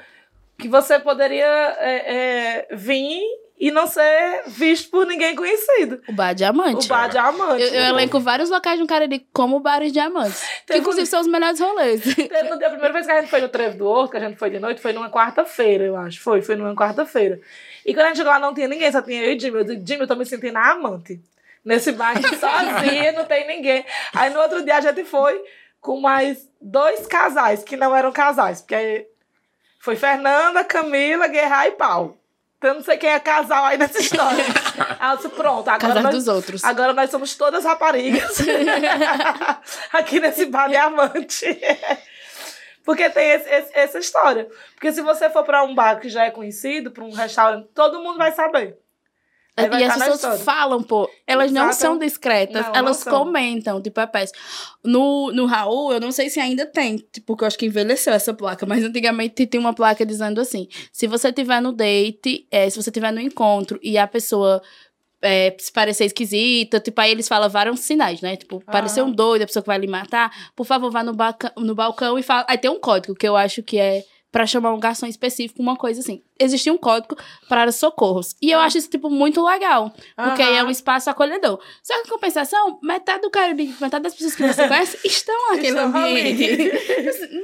[0.57, 1.45] Que você poderia
[1.79, 3.21] é, é, vir
[3.57, 6.01] e não ser visto por ninguém conhecido.
[6.09, 6.85] O Bar Diamante.
[6.85, 7.61] O bar diamante.
[7.63, 10.41] Eu, eu elenco vários locais no Cariri como bares diamantes.
[10.41, 12.01] Que Teve inclusive um- são os melhores rolês.
[12.03, 14.37] Teve A primeira vez que a gente foi no Trevo do Horto, que a gente
[14.37, 16.21] foi de noite, foi numa quarta-feira, eu acho.
[16.21, 17.39] Foi, foi numa quarta-feira.
[17.85, 19.57] E quando a gente chegou lá, não tinha ninguém, só tinha eu e Jimmy.
[19.59, 21.21] Eu disse, Jimmy, eu tô me sentindo a amante.
[21.63, 23.85] Nesse bar sozinha, não tem ninguém.
[24.13, 25.41] Aí no outro dia a gente foi
[25.79, 29.07] com mais dois casais, que não eram casais, porque
[29.79, 32.17] foi Fernanda, Camila, Guerra e Paulo.
[32.67, 34.43] Eu não sei quem é casal aí nessa história.
[35.11, 36.63] Eu disse, pronto, agora Casar nós, dos outros.
[36.63, 38.37] Agora nós somos todas raparigas.
[39.93, 41.45] Aqui nesse bar diamante.
[42.83, 44.47] Porque tem esse- esse- essa história.
[44.73, 47.99] Porque se você for pra um bar que já é conhecido, pra um restaurante, todo
[48.01, 48.77] mundo vai saber.
[49.57, 51.09] E as pessoas falam, pô.
[51.25, 51.75] Elas não Exato.
[51.81, 53.11] são discretas, Não, não elas são.
[53.19, 54.37] comentam, tipo, é péssimo.
[54.83, 58.13] No, no Raul, eu não sei se ainda tem, tipo, porque eu acho que envelheceu
[58.13, 62.69] essa placa, mas antigamente tinha uma placa dizendo assim: se você tiver no date, é,
[62.69, 64.61] se você tiver no encontro e a pessoa.
[65.21, 68.35] é, se parecer esquisita, tipo, aí eles falam vários sinais, né?
[68.35, 71.53] Tipo, parecer um doido, a pessoa que vai lhe matar, por favor, vá no, baca-
[71.57, 72.45] no balcão e fala.
[72.47, 74.03] Aí tem um código que eu acho que é
[74.35, 76.21] pra chamar um garçom específico, uma coisa assim.
[76.37, 77.15] Existia um código
[77.47, 78.35] para socorros.
[78.41, 79.93] E eu acho isso, tipo, muito legal.
[80.13, 81.57] Porque aí é um espaço acolhedor.
[81.81, 85.79] Só que, em compensação, metade do cara, metade das pessoas que você conhece estão naquele
[85.79, 86.69] ambiente.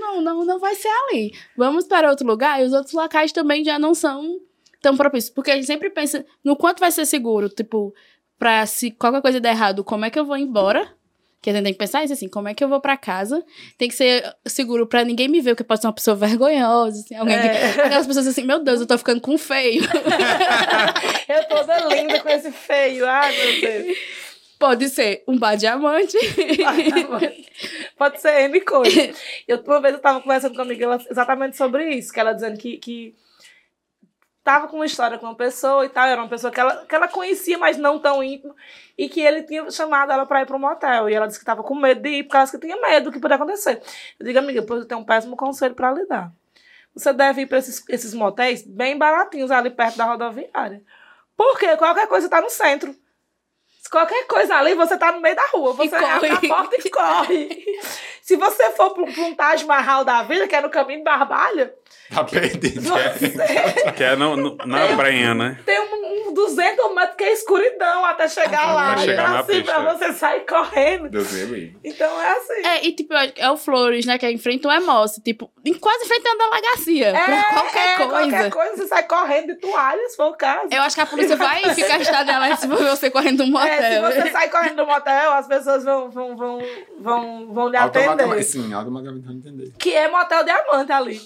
[0.02, 1.34] não, não, não vai ser ali.
[1.56, 4.42] Vamos para outro lugar e os outros locais também já não são
[4.82, 5.34] tão propícios.
[5.34, 7.96] Porque a gente sempre pensa no quanto vai ser seguro, tipo,
[8.38, 10.94] pra se qualquer coisa der errado, como é que eu vou embora?
[11.42, 13.44] Que a gente tem que pensar isso assim, como é que eu vou pra casa?
[13.78, 17.16] Tem que ser seguro pra ninguém me ver, porque pode ser uma pessoa vergonhosa, assim,
[17.16, 17.70] alguém que- É.
[17.86, 19.82] Aquelas pessoas assim, meu Deus, eu tô ficando com feio.
[21.28, 23.08] Eu toda linda com esse feio.
[23.08, 23.98] Ai, meu Deus.
[24.60, 26.18] Pode ser um bar diamante.
[27.98, 29.12] Pode ser N coisa.
[29.48, 32.34] Eu, uma vez eu tava conversando com uma amiga ela- exatamente sobre isso, que ela
[32.34, 33.16] dizendo que, que
[34.44, 36.96] tava com uma história com uma pessoa e tal, era uma pessoa que ela, que
[36.96, 38.56] ela conhecia, mas não tão íntimo,
[38.98, 41.10] e que ele tinha chamado ela pra ir pro motel.
[41.10, 43.06] E ela disse que tava com medo de ir, porque ela disse que tinha medo
[43.06, 43.82] do que podia acontecer.
[44.20, 46.32] Eu digo, amiga, pois eu tenho um péssimo conselho pra lhe dar.
[46.94, 50.82] Você deve ir pra esses, esses motéis bem baratinhos ali perto da rodoviária.
[51.38, 52.94] Porque qualquer coisa tá no centro.
[53.82, 55.74] Se qualquer coisa ali, você tá no meio da rua.
[55.74, 57.80] Você abre a porta e corre.
[58.22, 61.00] Se você for pra um- pra um Taj Mahal da vida, que é no caminho
[61.00, 61.74] de Barbalha,
[62.14, 62.82] Tá perdido.
[62.82, 63.30] você
[63.96, 65.58] Que é no, no- na brenha, né?
[65.66, 68.96] tem um, um 200 metros que é escuridão até chegar Ah, lá.
[68.96, 69.74] vai chegar então, na assim, pista.
[69.74, 71.10] pra você sair correndo.
[71.10, 71.78] Deus me livre.
[71.84, 72.66] Então é assim.
[72.66, 74.18] É, e tipo, é o Flores, né?
[74.18, 75.22] Que é em frente ao Emoce.
[75.22, 77.14] Tipo, em quase frente a uma delegacia.
[77.14, 78.10] pra qualquer é, coisa.
[78.10, 80.68] Qualquer coisa, você sai correndo de toalha, se for o caso.
[80.72, 83.46] Eu acho que a polícia vai ficar estada de alerta se for ver você correndo
[83.46, 84.24] no É, se motel.
[84.24, 86.60] você sai correndo do motel, as pessoas vão, vão, vão,
[87.00, 88.44] vão, vão lhe atender.
[88.44, 89.72] sim, automaticamente vão entender.
[89.80, 91.22] Que é motel diamante ali.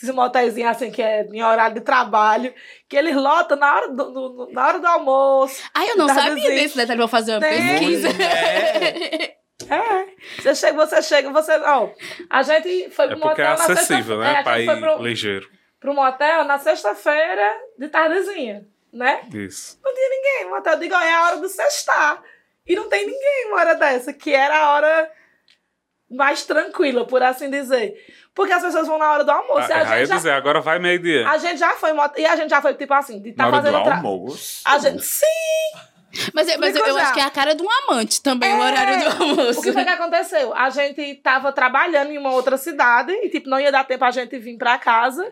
[0.00, 2.54] Esses motelzinhos assim, que é em horário de trabalho,
[2.88, 5.60] que eles lotam na hora do, na hora do almoço.
[5.74, 6.38] Ai, eu não Tardezinho.
[6.42, 6.98] sabia desse detalhe.
[6.98, 7.68] Vou fazer uma Tem.
[7.78, 8.08] pesquisa.
[8.22, 9.34] É.
[9.68, 10.06] É.
[10.40, 11.52] Você chega, você chega, você.
[11.58, 11.90] Ó,
[12.30, 14.40] a gente foi É pro é motel na acessível, sexta- né?
[14.40, 15.46] É, pra ir foi pro, ligeiro.
[15.78, 19.20] pro motel na sexta-feira de tardezinha, né?
[19.34, 19.78] Isso.
[19.84, 20.46] Não tinha ninguém.
[20.46, 22.22] O motel de Goiás é a hora do sextar.
[22.66, 25.10] E não tem ninguém uma hora dessa, que era a hora
[26.10, 27.94] mais tranquila, por assim dizer.
[28.34, 29.68] Porque as pessoas vão na hora do almoço.
[29.68, 31.28] e Ah, a, eu ia gente já, dizer, agora vai meio-dia.
[31.28, 31.90] a gente já foi.
[32.16, 33.84] E a gente já foi, tipo assim, de Na tá hora do fazendo.
[33.84, 33.96] Tra...
[33.96, 34.62] almoço.
[34.64, 35.04] A gente.
[35.04, 35.26] Sim!
[36.32, 38.66] Mas, mas eu, eu acho que é a cara de um amante também, o É.
[38.66, 39.60] horário do almoço.
[39.60, 40.54] O que foi que aconteceu?
[40.54, 44.10] A gente tava trabalhando em uma outra cidade e, tipo, não ia dar tempo a
[44.10, 45.30] gente vir pra casa.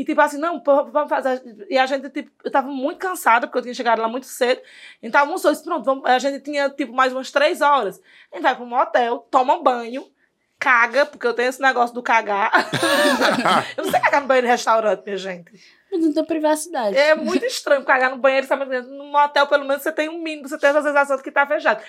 [0.00, 1.42] E, tipo assim, não, vamos fazer.
[1.68, 4.58] E a gente, tipo, eu tava muito cansada, porque eu tinha chegado lá muito cedo.
[5.02, 6.06] Então, almoçou, disse, pronto, vamos...
[6.06, 8.00] a gente tinha, tipo, mais umas três horas.
[8.32, 10.10] A gente vai pro motel, toma banho,
[10.58, 12.50] caga, porque eu tenho esse negócio do cagar.
[13.76, 15.52] eu não sei cagar no banheiro de restaurante, minha gente.
[15.92, 16.96] Muita privacidade.
[16.96, 18.80] É muito estranho cagar no banheiro, sabe?
[18.80, 21.46] No motel, pelo menos, você tem um mínimo, você tem essa sensação de que tá
[21.46, 21.82] fechado.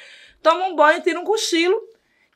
[0.44, 1.80] Toma um banho, tira um cochilo,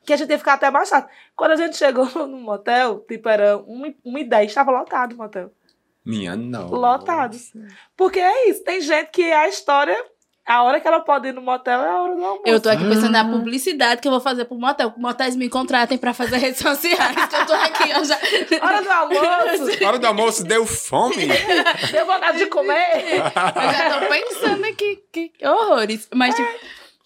[0.06, 1.06] que a gente ia ficar até baixado.
[1.34, 5.52] Quando a gente chegou no motel, tipo, era 1h10, estava lotado o motel.
[6.06, 6.68] Minha não.
[6.68, 7.36] Lotado.
[7.96, 9.96] Porque é isso, tem gente que a história,
[10.46, 12.42] a hora que ela pode ir no motel é a hora do almoço.
[12.46, 14.94] Eu tô aqui pensando na publicidade que eu vou fazer pro motel.
[14.96, 17.26] Motéis me contratem pra fazer redes sociais.
[17.26, 18.16] que eu tô aqui, eu já...
[18.62, 21.26] Hora do almoço, hora do almoço deu fome.
[21.90, 23.16] deu vontade de comer.
[23.16, 26.08] Eu já tô pensando aqui, que horrores.
[26.14, 26.48] Mas, tipo,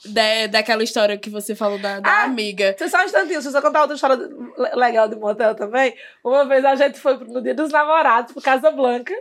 [0.06, 2.74] da, daquela história que você falou da, da Ah, amiga.
[2.78, 5.94] Você só um instantinho, se você contar outra história le- legal de motel também.
[6.24, 9.14] Uma vez a gente foi no dia dos namorados pro Casa Blanca.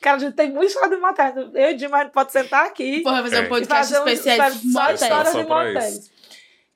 [0.00, 1.34] Cara, a gente tem muita história de motel.
[1.54, 3.40] Eu e o Dima, a gente pode sentar aqui Porra, fazer É.
[3.42, 5.00] um podcast fazer um, especial de só motéis.
[5.02, 6.10] histórias Só de motéis.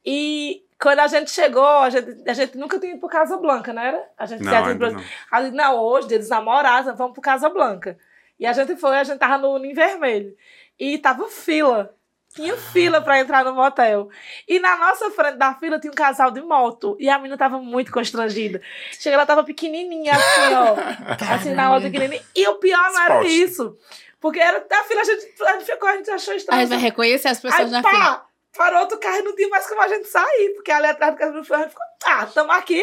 [0.04, 3.72] E quando a gente chegou, a gente, a gente nunca tinha ido pro Casa Blanca,
[3.72, 4.02] não era?
[4.16, 5.04] A gente Não, tinha ido ainda pro- não.
[5.32, 7.98] a não, hoje, dia dos namorados, vamos pro Casa Blanca.
[8.38, 10.36] E a gente foi, a gente tava no Unim Vermelho.
[10.78, 11.92] E tava fila.
[12.36, 14.08] Tinha fila pra entrar no motel.
[14.46, 16.96] E na nossa frente da fila tinha um casal de moto.
[17.00, 18.60] E a menina tava muito constrangida.
[18.92, 20.76] Chega, ela tava pequenininha, assim, ó.
[21.34, 22.22] assim, na moto pequenininha.
[22.34, 23.76] E o pior não era isso.
[24.20, 26.60] Porque era da fila, a gente, a gente ficou, a gente achou A estranho.
[26.60, 27.92] gente vai reconhecer as pessoas Aí, na fila.
[28.04, 31.14] pá, parou outro carro e não tinha mais como a gente sair, porque ali atrás
[31.14, 32.82] do carro do a gente ficou, ah, tamo aqui.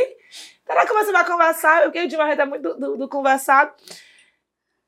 [0.65, 1.83] Será que você vai conversar?
[1.83, 3.73] Eu que o Dilma é muito do, do, do conversado.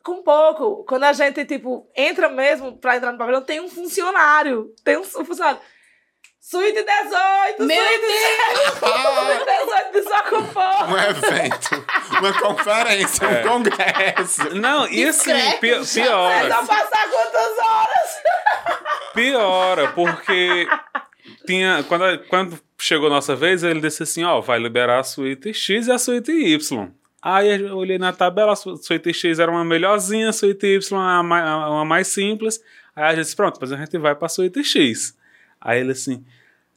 [0.05, 4.67] Com pouco, quando a gente, tipo, entra mesmo pra entrar no pavilhão, tem um funcionário.
[4.83, 5.59] Tem um, funcionário.
[6.39, 8.01] Suíte 18, Meu suíte
[9.45, 10.63] 18 desocupou.
[10.89, 11.85] Um evento,
[12.19, 13.45] uma conferência, É.
[13.45, 14.53] um congresso.
[14.55, 16.31] Não, e assim, pi- já pior.
[16.39, 18.23] Vocês vão passar quantas horas?
[19.15, 20.67] piora, porque
[21.47, 21.83] tinha.
[21.87, 25.91] Quando, quando chegou nossa vez, ele disse assim: ó, vai liberar a suíte X e
[25.91, 26.91] a suíte Y.
[27.27, 31.69] Aí eu olhei na tabela, a suíte X era uma melhorzinha, a suíte Y uma,
[31.69, 32.61] uma mais simples.
[32.95, 35.17] Aí a gente disse: pronto, depois a gente vai pra suíte X.
[35.59, 36.23] Aí ele assim.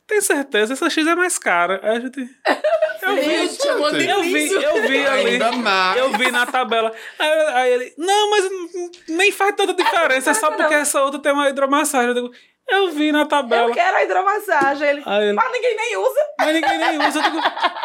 [0.06, 0.72] Tem certeza?
[0.72, 1.80] Essa X é mais cara.
[1.82, 2.18] Aí a gente.
[3.00, 5.38] Eu vi, eu vi, eu vi, eu vi ali.
[5.96, 6.92] Eu vi na tabela.
[7.18, 8.50] Aí, aí ele, não, mas
[9.08, 12.08] nem faz tanta diferença, é só porque essa outra tem uma hidromassagem.
[12.08, 12.32] Eu, digo,
[12.68, 13.68] eu vi na tabela.
[13.68, 14.88] Eu quero a hidromassagem.
[14.88, 16.20] Ele, Aí ele- mas ninguém nem usa.
[16.38, 17.22] Mas ninguém nem usa.
[17.22, 17.40] Digo,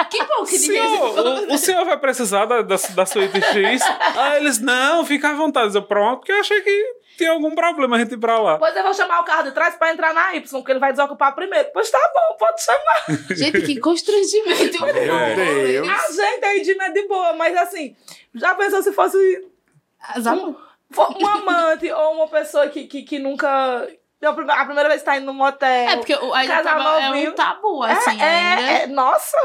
[0.09, 0.87] Que bom que ninguém.
[0.87, 1.19] senhor,
[1.49, 3.81] o, o senhor vai precisar da, da, da suíte X?
[4.15, 5.75] Aí eles, não, fica à vontade.
[5.75, 8.57] Eu, pronto, porque eu achei que tinha algum problema a gente ir pra lá.
[8.57, 10.91] Pois eu vou chamar o carro de trás pra entrar na Y, porque ele vai
[10.91, 11.69] desocupar primeiro.
[11.73, 13.05] Pois tá bom, pode chamar.
[13.35, 14.81] Gente, que constrangimento.
[14.81, 15.87] Meu Deus.
[15.89, 17.95] A gente aí de é de boa, mas assim,
[18.35, 19.45] já pensou se fosse
[19.99, 20.23] As
[20.93, 23.87] for um amante ou uma pessoa que, que, que nunca.
[24.25, 25.67] A primeira, a primeira vez que tá indo no motel.
[25.69, 28.61] É, porque o- tava, é um tabu, assim, é, ainda.
[28.61, 29.37] é, é- nossa!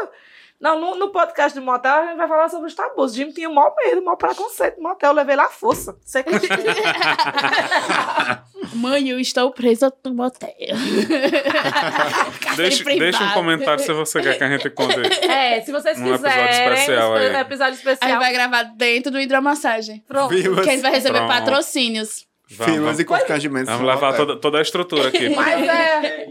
[0.60, 3.14] Não, no, no podcast de motel a gente vai falar sobre os tabus.
[3.14, 5.10] Jim tinha o maior medo, o maior preconceito no motel.
[5.10, 5.96] Eu levei lá à força.
[6.04, 6.30] Você que
[8.74, 10.50] Mãe, eu estou presa no motel.
[12.56, 14.98] Deixa, deixa um comentário se você quer que a gente conte.
[15.30, 16.72] É, se vocês Um episódio quiserem.
[16.74, 17.30] especial aí.
[17.30, 18.18] um episódio A gente especial.
[18.18, 20.02] vai gravar dentro do hidromassagem.
[20.08, 20.30] Pronto.
[20.34, 21.32] Vivas, Que a gente vai receber Pronto.
[21.32, 22.26] patrocínios.
[22.50, 23.70] Vamos, filmas vamos, e constrangimentos.
[23.70, 25.28] vamos levar toda, toda a estrutura aqui.
[25.36, 26.26] Mas é.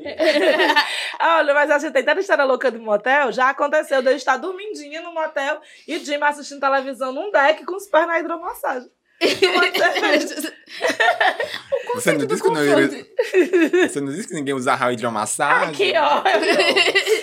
[1.19, 3.31] Olha, mas a gente tem tanta história louca de motel.
[3.31, 7.65] Já aconteceu de eu estar dormindinha no motel e o Jim assistindo televisão num deck
[7.65, 8.89] com os pés na hidromassagem.
[11.95, 12.61] Você não, do disse que não.
[13.87, 15.73] Você não disse que ninguém usava hidromassagem?
[15.73, 16.31] que ódio.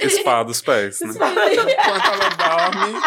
[0.03, 1.11] Espada dos pés, né?
[1.11, 3.01] Enquanto ela dorme...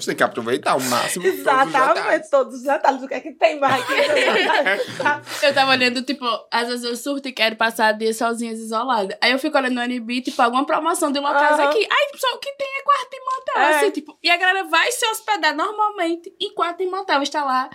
[0.00, 3.02] Você tem que aproveitar o máximo Exatamente, todos os detalhes.
[3.02, 3.94] O que é que tem mais aqui?
[5.46, 9.16] Eu tava olhando, tipo, às vezes eu surto e quero passar dias sozinhas isolada.
[9.20, 11.78] Aí eu fico olhando no NB, tipo, alguma promoção de uma casa aqui.
[11.78, 13.62] Aí só o que tem é quarto em motel.
[13.62, 13.76] É.
[13.76, 17.22] Assim, tipo, e a galera vai se hospedar normalmente em quarto em motel.
[17.22, 17.70] Está lá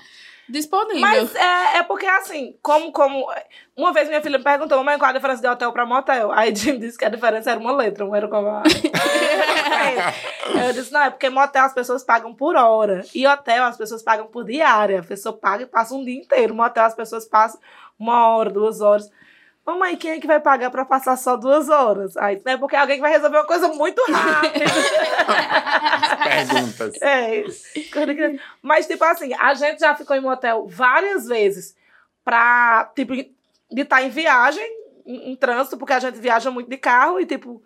[0.50, 1.02] disponível.
[1.02, 3.26] Mas é, é porque, assim, como, como...
[3.76, 6.32] Uma vez minha filha me perguntou, mãe, qual a diferença de hotel pra motel?
[6.32, 8.64] Aí Jim disse que a diferença era uma letra, não era como a...
[10.66, 13.02] Eu disse, não, é porque motel as pessoas pagam por hora.
[13.14, 15.00] E hotel as pessoas pagam por diária.
[15.00, 16.54] A pessoa paga e passa um dia inteiro.
[16.54, 17.60] Motel as pessoas passam
[17.98, 19.10] uma hora, duas horas.
[19.70, 22.18] Mamãe, quem é que vai pagar pra passar só duas horas?
[22.18, 24.66] Aí, é porque alguém que vai resolver uma coisa muito rápida.
[26.24, 27.02] Perguntas.
[27.02, 27.44] É,
[28.64, 31.76] mas tipo assim, a gente já ficou em motel várias vezes
[32.26, 34.66] pra, tipo, de estar em viagem,
[35.06, 37.62] em, em trânsito, porque a gente viaja muito de carro e, tipo,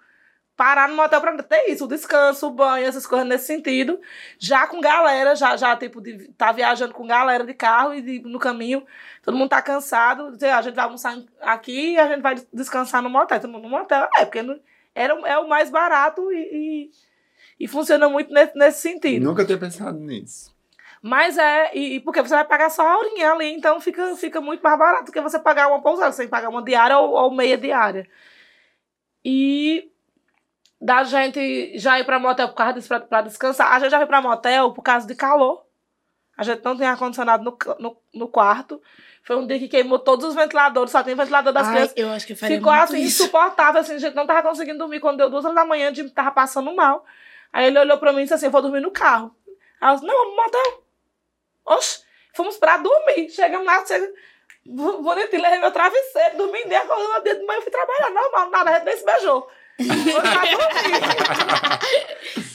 [0.56, 4.00] parar no motel pra ter isso, o descanso, o banho, essas coisas nesse sentido.
[4.38, 8.20] Já com galera, já, já tipo, de tá viajando com galera de carro e de-
[8.22, 8.86] no caminho,
[9.24, 13.10] todo mundo tá cansado, a gente vai almoçar aqui e a gente vai descansar no
[13.10, 13.40] motel.
[13.40, 14.60] Todo mundo no motel, é, porque não-
[14.94, 16.90] era, é o mais barato e,
[17.60, 19.24] e, e funciona muito nesse, nesse sentido.
[19.24, 20.54] Nunca tinha pensado nisso.
[21.02, 24.40] Mas é, e, e porque você vai pagar só a horinha ali, então fica, fica
[24.40, 26.12] muito mais barato do que você pagar uma pousada.
[26.12, 28.08] Você tem que pagar uma diária ou, ou meia diária.
[29.26, 29.92] E
[30.84, 33.72] da gente já ir pra motel por causa disso, pra, pra descansar.
[33.74, 35.64] A gente já foi pra motel por causa de calor.
[36.38, 38.82] A gente não tem ar-condicionado no, no, no quarto.
[39.24, 41.94] Foi um dia que queimou todos os ventiladores, só tem ventilador das Ai, crianças.
[41.96, 43.24] eu acho que Ficou assim, isso.
[43.24, 45.00] insuportável, assim, a gente não tava conseguindo dormir.
[45.00, 47.06] Quando deu duas horas da manhã, o Jimmy tava passando mal.
[47.54, 49.34] Aí ele olhou pra mim e disse assim, eu vou dormir no carro.
[49.80, 50.84] Aí eu disse, não, vamos motel.
[51.66, 52.04] Oxe,
[52.36, 53.30] fomos pra dormir.
[53.30, 54.12] Chegamos lá, chega...
[54.66, 58.10] bo- bonitinho, levei meu travesseiro, dormi em acordando no dia de manhã, eu fui trabalhar,
[58.10, 59.50] normal, nada, a gente nem se beijou.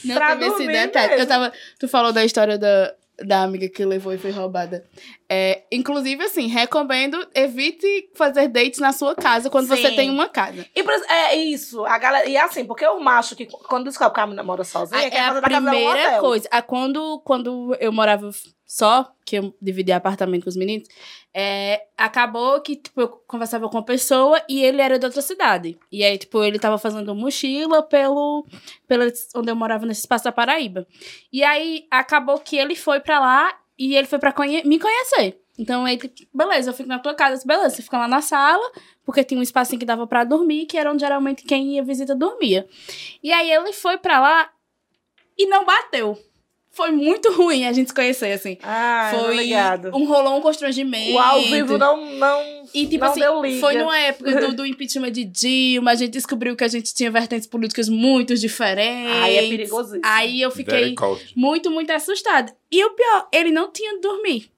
[0.05, 1.09] Não pra teve esse detalhe.
[1.09, 1.23] mesmo.
[1.23, 4.83] Eu tava, tu falou da história da, da amiga que levou e foi roubada.
[5.31, 9.95] É, inclusive, assim, recomendo, evite fazer dates na sua casa quando você Sim.
[9.95, 10.65] tem uma casa.
[10.75, 14.25] E é isso, a galera, e assim, porque o macho que quando descobre que a
[14.25, 16.47] menina mora sozinha, É a primeira coisa.
[16.49, 18.31] Ah, quando, quando eu morava
[18.65, 20.87] só, que eu dividia apartamento com os meninos,
[21.31, 25.77] é, acabou que, tipo, eu conversava com uma pessoa e ele era de outra cidade.
[25.91, 28.47] E aí, tipo, ele tava fazendo mochila pelo,
[28.87, 29.03] pelo
[29.35, 30.87] onde eu morava nesse espaço da Paraíba.
[31.31, 35.39] E aí, acabou que ele foi pra lá e ele foi pra conhe- me conhecer.
[35.57, 37.43] Então, ele, beleza, eu fico na tua casa.
[37.45, 38.63] Beleza, você fica lá na sala,
[39.05, 42.15] porque tinha um espacinho que dava pra dormir, que era onde geralmente quem ia visita
[42.15, 42.67] dormia.
[43.23, 44.49] E aí, ele foi pra lá
[45.37, 46.17] e não bateu.
[46.79, 48.57] Foi muito ruim a gente se conhecer, assim.
[48.63, 49.91] Ah, foi ligado.
[49.93, 51.11] um rolou um constrangimento.
[51.11, 52.41] O ao vivo não, não,
[52.73, 53.59] E, tipo não assim, deu liga.
[53.59, 57.11] foi numa época do, do impeachment de Dilma, a gente descobriu que a gente tinha
[57.11, 59.21] vertentes políticas muito diferentes.
[59.21, 60.95] Aí é perigoso Aí eu fiquei
[61.35, 62.55] muito, muito assustada.
[62.71, 64.49] E o pior, ele não tinha dormir.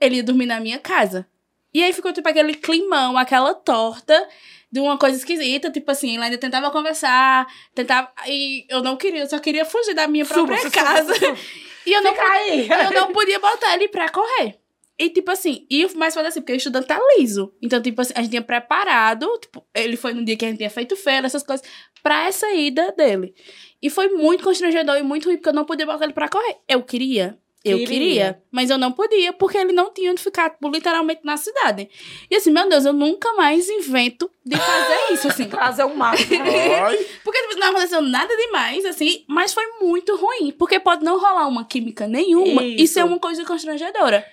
[0.00, 1.26] Ele ia dormir na minha casa.
[1.74, 4.26] E aí ficou, tipo, aquele climão, aquela torta
[4.72, 8.10] de uma coisa esquisita, tipo assim, ela ainda tentava conversar, tentava.
[8.26, 11.14] E eu não queria, eu só queria fugir da minha própria Suba, casa.
[11.14, 11.38] suba, suba.
[11.86, 12.68] E eu não, aí.
[12.68, 14.58] eu não podia botar ele pra correr.
[14.98, 17.52] E, tipo assim, e mais foda assim, porque o estudante tá liso.
[17.62, 20.56] Então, tipo assim, a gente tinha preparado, tipo, ele foi no dia que a gente
[20.56, 21.66] tinha feito feira, essas coisas,
[22.02, 23.34] pra essa ida dele.
[23.82, 26.56] E foi muito constrangedor e muito ruim, porque eu não podia botar ele pra correr.
[26.66, 27.38] Eu queria.
[27.68, 27.86] Eu Queria.
[27.86, 31.88] queria, mas eu não podia, porque ele não tinha onde ficar, tipo, literalmente na cidade.
[32.30, 35.48] E assim, meu Deus, eu nunca mais invento de fazer isso, assim.
[35.48, 36.22] Trazer um mato.
[36.22, 37.06] Oi?
[37.24, 40.52] Porque tipo, não aconteceu nada demais, assim, mas foi muito ruim.
[40.52, 42.94] Porque pode não rolar uma química nenhuma e Isso.
[42.94, 44.24] ser uma coisa constrangedora.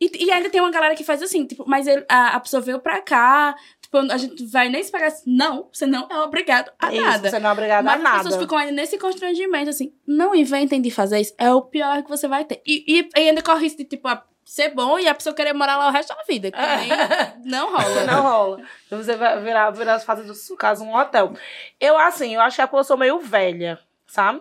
[0.00, 2.60] E, e ainda tem uma galera que faz assim, tipo, mas ele- a, a pessoa
[2.62, 5.12] veio pra cá, tipo, a gente vai nem se pagar.
[5.26, 7.30] Não, você não é obrigado a Isso, nada.
[7.30, 8.24] Você não é obrigada Mas a as nada.
[8.24, 12.08] pessoas ficam ainda nesse constrangimento, assim, não inventem de fazer isso, é o pior que
[12.08, 12.62] você vai ter.
[12.66, 15.52] E, e, e ainda corre risco de, tipo, a- ser bom e a pessoa querer
[15.52, 16.50] morar lá o resto da vida.
[16.50, 16.88] Que também
[17.44, 18.04] não rola.
[18.04, 18.60] Não rola.
[18.90, 21.34] Você vai virar, virar fazer do seu caso um hotel.
[21.78, 24.40] Eu, assim, eu acho que eu sou meio velha, sabe?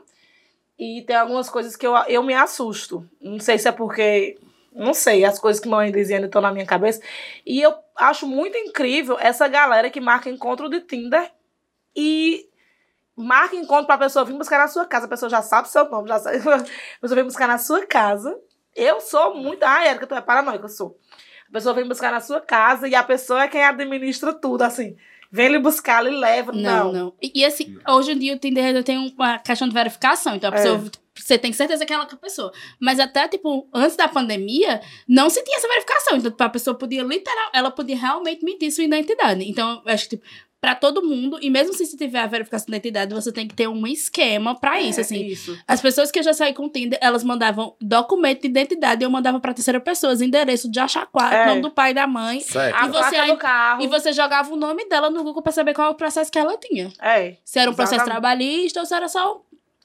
[0.79, 3.05] E tem algumas coisas que eu, eu me assusto.
[3.21, 4.39] Não sei se é porque.
[4.73, 7.01] Não sei, as coisas que mãe dizia ainda estão na minha cabeça.
[7.45, 11.31] E eu acho muito incrível essa galera que marca encontro de Tinder
[11.95, 12.47] e
[13.15, 15.05] marca encontro pra pessoa vir buscar na sua casa.
[15.05, 16.37] A pessoa já sabe seu nome, já sabe.
[16.47, 18.37] A pessoa vem buscar na sua casa.
[18.75, 19.63] Eu sou muito.
[19.63, 20.97] Ah, Erika, tu é paranoica, eu sou.
[21.49, 24.95] A pessoa vem buscar na sua casa e a pessoa é quem administra tudo, assim.
[25.31, 26.51] Vem lhe buscar, lhe leva.
[26.51, 27.13] Não, Não, não.
[27.21, 30.35] E, e assim, hoje em dia o Tinder tem uma questão de verificação.
[30.35, 30.61] Então a É.
[31.21, 32.51] Você tem certeza que é aquela pessoa.
[32.79, 36.17] Mas até, tipo, antes da pandemia, não se tinha essa verificação.
[36.17, 39.43] Então, tipo, a pessoa podia literal, ela podia realmente mentir sua identidade.
[39.49, 40.25] Então, eu acho que, tipo,
[40.61, 43.55] pra todo mundo, e mesmo se você tiver a verificação da identidade, você tem que
[43.55, 45.25] ter um esquema pra isso, É, assim.
[45.27, 45.57] Isso.
[45.65, 49.05] As pessoas que eu já saí com o Tinder, elas mandavam documento de identidade e
[49.05, 51.45] eu mandava pra terceira pessoa, endereço de Achaquá, É.
[51.45, 52.41] nome do pai e da mãe.
[52.41, 52.75] Certo.
[52.75, 53.83] A E você do carro.
[53.83, 56.37] E você jogava o nome dela no Google pra saber qual é o processo que
[56.37, 56.91] ela tinha.
[57.01, 57.37] É.
[57.45, 58.11] Se era um processo Exatamente.
[58.21, 59.41] trabalhista ou se era só,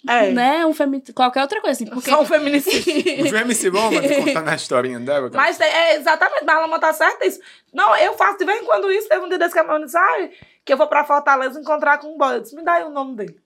[0.06, 0.30] É.
[0.30, 1.02] né, um femi...
[1.14, 1.86] qualquer outra coisa, assim.
[1.90, 2.10] Porque...
[2.10, 3.32] Só um feminicídio.
[3.32, 5.30] O MC Bomba tá contando a historinha dela.
[5.30, 5.42] cara.
[5.44, 7.40] Mas é exatamente, mas ela tá certa isso.
[7.72, 9.08] Não, eu faço de vez em quando isso.
[9.08, 10.30] Teve um dia desse que a disse, ai,
[10.64, 12.36] que eu vou pra Fortaleza encontrar com um boy.
[12.36, 13.36] Eu disse, me dá aí o nome dele.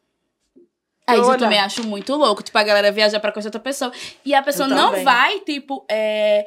[1.07, 1.38] Aí eu Olha.
[1.38, 3.90] também acho muito louco, tipo, a galera viajar pra conhecer outra pessoa.
[4.25, 6.44] E a pessoa Eu não vai, tipo, é,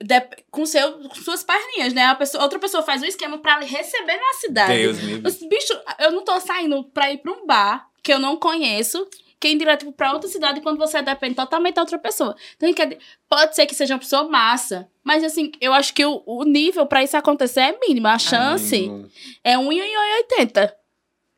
[0.00, 2.04] de- com, seu, com suas perninhas, né?
[2.04, 4.72] A pessoa, outra pessoa faz um esquema pra receber na cidade.
[4.72, 5.28] Deus me livre.
[5.28, 9.04] Os bicho, eu não tô saindo pra ir pra um bar que eu não conheço,
[9.40, 12.34] que é ir direto pra outra cidade quando você depende totalmente da outra pessoa.
[12.60, 12.88] Então,
[13.28, 16.86] pode ser que seja uma pessoa massa, mas assim, eu acho que o, o nível
[16.86, 18.08] pra isso acontecer é mínimo.
[18.08, 19.08] A chance Amigo.
[19.44, 20.76] é 1 em 80.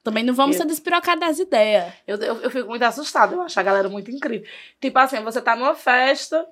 [0.02, 1.92] Também não vamos Eu- ser despirocados das ideias.
[2.06, 4.48] Eu, eu, eu fico muito assustada, eu acho a galera muito incrível.
[4.80, 6.46] Tipo assim, você tá numa festa,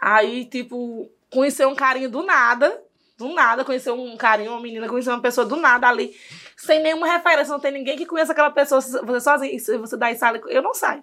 [0.00, 2.82] aí, tipo, conhecer um carinho do nada,
[3.22, 6.14] do nada, conhecer um carinho, uma menina, conhecer uma pessoa do nada ali,
[6.56, 9.96] sem nenhuma referência, não tem ninguém que conheça aquela pessoa, você sozinho, e se você
[9.96, 11.02] dá isso ali, eu não saio.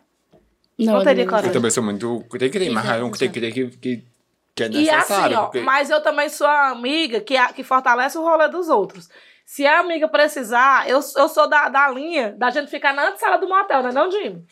[0.77, 1.49] Não teria não- coragem.
[1.49, 4.03] Eu também sou muito cri-cri, mas é um cri-cri que, que,
[4.55, 5.37] que é E assim, necessário.
[5.37, 8.69] ó, porque- mas eu também sou a amiga que, a- que fortalece o rolê dos
[8.69, 9.09] outros.
[9.45, 13.37] Se a amiga precisar, eu, eu sou da, da linha da gente ficar na antessala
[13.37, 14.45] do motel, né, não, Jimmy?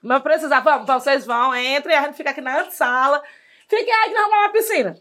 [0.00, 3.20] Mas precisar, vamos, vocês vão, entrem, a gente fica aqui na antessala.
[3.20, 3.32] Fiquem
[3.74, 4.96] aí que nós vamos lá na piscina.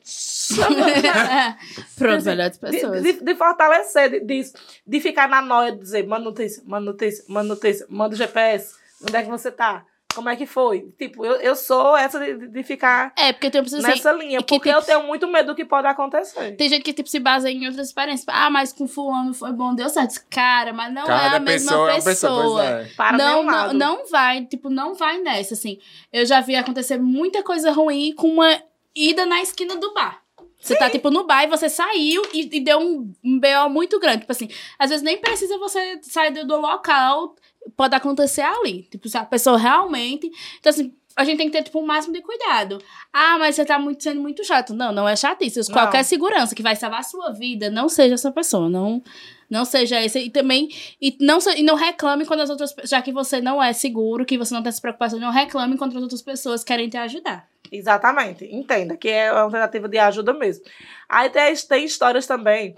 [1.98, 3.04] Pronto, melhores De, pessoas.
[3.04, 4.52] de, de fortalecer, de, de,
[4.86, 8.76] de ficar na noia, de dizer, manda notícia, manda notícia, manda notícia, manda o GPS,
[9.02, 9.86] onde é que você tá?
[10.14, 10.92] Como é que foi?
[10.98, 14.40] Tipo, eu, eu sou essa de, de- ficar É, porque tem pessoas assim, nessa linha,
[14.40, 16.56] que, porque tipo, eu tenho muito medo do que pode acontecer.
[16.56, 18.26] Tem gente que tipo, se baseia em outras experiências.
[18.30, 20.22] Ah, mas com fulano foi bom, deu certo.
[20.30, 22.04] Cara, mas não é Cada a mesma pessoa pessoa.
[22.04, 22.86] é pessoa, é.
[22.96, 25.80] Para não, não, não vai, tipo, não vai nessa, assim.
[26.12, 28.62] Eu já vi acontecer muita coisa ruim com uma
[28.96, 30.22] ida na esquina do bar.
[30.60, 34.00] Você tá, tipo, no bar e você saiu e, e deu um, um BO muito
[34.00, 34.20] grande.
[34.20, 34.48] Tipo assim,
[34.78, 37.36] às vezes nem precisa você sair do, do local,
[37.76, 38.84] pode acontecer ali.
[38.84, 40.30] Tipo, se a pessoa realmente...
[40.60, 42.82] Então, assim, a gente tem que ter, tipo, o máximo de cuidado.
[43.12, 44.74] Ah, mas você tá muito, sendo muito chato.
[44.74, 45.60] Não, não é chatice.
[45.60, 45.76] Não.
[45.76, 48.70] Qualquer segurança que vai salvar a sua vida, não seja essa pessoa.
[48.70, 49.04] Não,
[49.50, 50.20] não seja esse.
[50.20, 50.70] E também,
[51.02, 52.74] e não, e não reclame quando as outras...
[52.84, 55.96] Já que você não é seguro, que você não tem essa preocupação, não reclame quando
[55.98, 57.48] as outras pessoas querem te ajudar.
[57.72, 60.66] Exatamente, entenda, que é uma tentativa de ajuda mesmo.
[61.08, 62.76] Aí tem, tem histórias também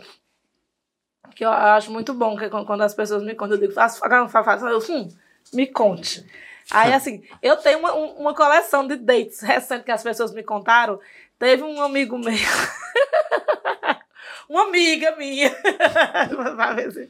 [1.35, 4.43] que eu acho muito bom, que quando as pessoas me contam, eu digo, faça, faça,
[4.43, 5.07] faça, eu, hum,
[5.53, 6.25] me conte.
[6.71, 10.43] Aí, assim, eu tenho uma, um- uma coleção de dates recentes que as pessoas me
[10.43, 10.99] contaram.
[11.39, 12.33] Teve um amigo meu,
[14.49, 15.49] uma amiga minha,
[16.91, 17.09] se-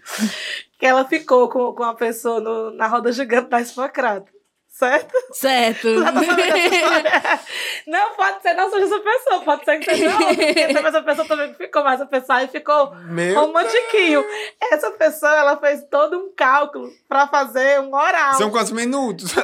[0.80, 4.32] que ela ficou com, com uma pessoa no- na roda gigante da Espacrata.
[4.74, 5.14] Certo?
[5.32, 6.00] Certo.
[6.00, 7.40] Já tá?
[7.86, 11.28] Não pode ser não seja essa pessoa, pode ser que seja outra, porque essa pessoa
[11.28, 14.26] também ficou, mas a pessoa aí ficou Meu romantiquinho.
[14.72, 18.34] Essa pessoa, ela fez todo um cálculo pra fazer um oral.
[18.36, 19.34] São quantos minutos?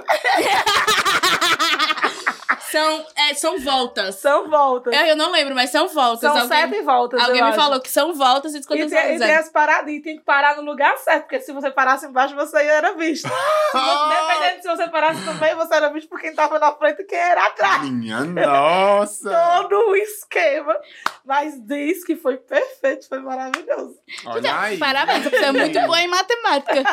[2.72, 4.16] São, é, são voltas.
[4.16, 4.94] São voltas.
[4.94, 6.22] Eu, eu não lembro, mas são voltas.
[6.22, 7.60] São alguém sete voltas, alguém eu me acho.
[7.60, 10.56] falou que são voltas e E tem, e tem as paradas, e tem que parar
[10.56, 13.28] no lugar certo, porque se você parasse embaixo, você era visto.
[13.72, 13.78] Se
[14.10, 17.06] Dependendo se você parasse no meio, você era visto por quem tava na frente e
[17.06, 17.82] quem era atrás.
[17.90, 19.30] Minha nossa!
[19.62, 20.76] Todo o esquema.
[21.26, 23.96] Mas diz que foi perfeito, foi maravilhoso.
[24.26, 24.78] Olha aí.
[24.78, 26.84] Parabéns, você é muito boa em matemática.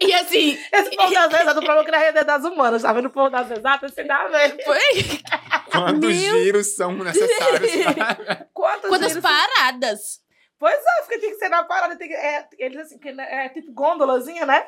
[0.00, 2.92] E assim, Esse povo das exatas, o problema é que na rede das humanas, tá
[2.92, 3.06] vendo?
[3.06, 4.56] O povo das exatas, você dá a ver.
[5.70, 8.48] Quantos Meu- giros são necessários para...
[8.52, 10.20] Quantos Quantas giros- paradas?
[10.58, 11.96] Pois é, porque tinha que ser na parada.
[11.96, 14.66] Tem que, é, eles assim, que é tipo gôndolazinha, né?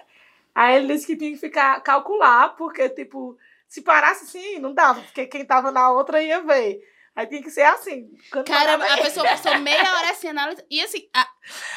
[0.55, 5.01] Aí ele disse que tinha que ficar, calcular, porque, tipo, se parasse assim, não dava,
[5.01, 6.81] porque quem tava na outra ia ver.
[7.19, 8.09] Aí tinha que ser assim.
[8.47, 10.65] Cara, a pessoa passou meia hora assim analisando.
[10.71, 11.23] E assim, a,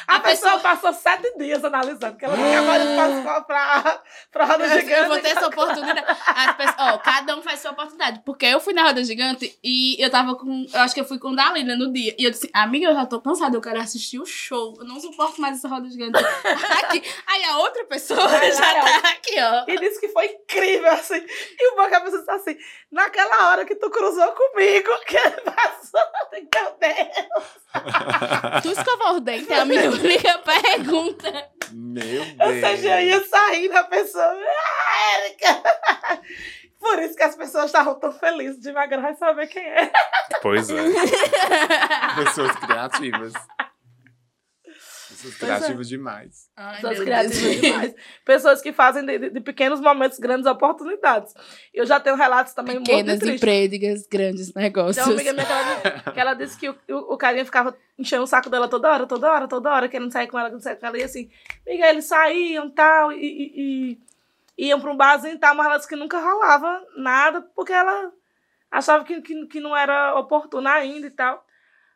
[0.06, 4.02] A, a pessoa, pessoa- passou sete dias analisando, porque ela não tinha mais espaço pra,
[4.30, 5.00] pra, roda eu, gigante.
[5.00, 6.04] eu vou ter essa oportunidade.
[6.28, 8.22] As pessoas, ó, cada um faz sua oportunidade.
[8.24, 10.64] Porque eu fui na roda gigante e eu tava com.
[10.72, 12.14] Eu acho que eu fui com Dalila no dia.
[12.16, 14.76] E eu disse, amiga, eu já tô cansada, eu quero assistir o show.
[14.78, 16.22] Eu não suporto mais essa roda gigante.
[16.84, 17.02] Aqui.
[17.26, 19.64] Aí a outra pessoa Vai já lá, tá aqui, ó.
[19.66, 21.26] E disse que foi incrível, assim.
[21.58, 22.56] E o a pessoa disse assim,
[22.92, 26.00] naquela hora que tu cruzou comigo, que passou,
[26.32, 28.62] meu Deus.
[28.62, 29.52] Tu escovou o dente?
[29.52, 31.50] É a minha única pergunta.
[31.72, 33.22] Meu Ou seja, eu Deus.
[33.22, 34.24] ia sair da pessoa.
[34.24, 35.62] Ah, Érica!
[36.78, 39.90] Por isso que as pessoas estavam tão felizes de vai saber quem é.
[40.42, 40.82] Pois é.
[42.24, 43.32] Pessoas criativas.
[45.22, 45.54] Pessoas é.
[45.56, 46.50] criativas demais.
[46.56, 47.60] Ai, Pessoas criativas Deus.
[47.60, 47.94] demais.
[48.24, 51.32] Pessoas que fazem de, de- pequenos momentos grandes oportunidades.
[51.72, 54.06] Eu já tenho relatos também Pequenas muito e tristes.
[54.08, 54.96] grandes negócios.
[54.96, 57.76] Tem uma amiga minha que ela, que ela disse que o, o, o carinha ficava
[57.98, 60.62] enchendo o saco dela toda hora, toda hora, toda hora, querendo sair com ela, querendo
[60.62, 60.98] sair com ela.
[60.98, 61.30] E assim,
[61.66, 63.98] amiga, eles saíam tal, e, e,
[64.58, 67.72] e iam pra um barzinho e tal, mas ela disse que nunca rolava nada, porque
[67.72, 68.10] ela
[68.70, 71.44] achava que, que, que não era oportuna ainda e tal.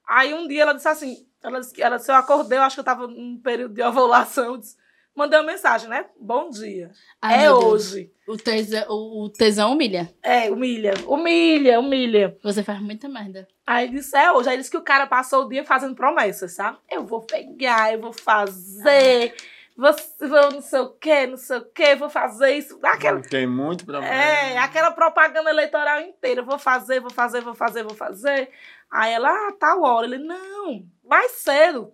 [0.09, 2.77] Aí um dia ela disse assim, ela disse que ela disse, eu acordei, eu acho
[2.77, 4.77] que eu tava num período de ovulação, disse,
[5.15, 6.07] mandei uma mensagem, né?
[6.21, 6.91] Bom dia.
[7.23, 8.13] Ai, é hoje.
[8.27, 10.13] O tesão, o, o tesão humilha.
[10.23, 12.37] É, humilha, humilha, humilha.
[12.43, 13.47] Você faz muita merda.
[13.65, 14.49] Aí disse, é hoje.
[14.49, 16.79] Aí disse que o cara passou o dia fazendo promessas, sabe?
[16.91, 19.35] Eu vou pegar, eu vou fazer,
[19.77, 19.93] vou,
[20.29, 22.79] vou não sei o quê, não sei o quê, vou fazer isso.
[22.83, 24.13] Aquela, Tem muito problema.
[24.13, 26.43] é, aquela propaganda eleitoral inteira.
[26.43, 28.51] Vou fazer, vou fazer, vou fazer, vou fazer.
[28.91, 30.07] Aí ela, ah, tal hora.
[30.07, 31.93] Ele, não, mais cedo.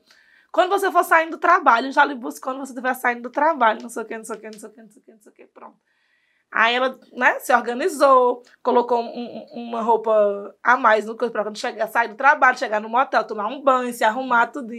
[0.52, 3.80] Quando você for saindo do trabalho, já lhe busco quando você estiver saindo do trabalho,
[3.82, 5.04] não sei o quê, não sei o quê, não sei o quê, não sei o
[5.04, 5.76] quê, não sei o quê, pronto.
[6.54, 11.44] Aí ela, né, se organizou, colocou um- um- uma roupa a mais no corpo pra
[11.44, 14.74] quando chegar, sair do trabalho, chegar no motel, tomar um banho, se arrumar, tudo.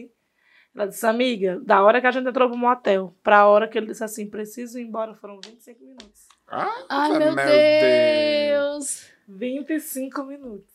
[0.76, 3.88] Ela disse, amiga, da hora que a gente entrou pro motel, pra hora que ele
[3.88, 6.28] disse assim, preciso ir embora, foram 25 minutos.
[6.48, 9.08] Ah, Ai, meu, meu Deus.
[9.28, 10.74] 25 minutos.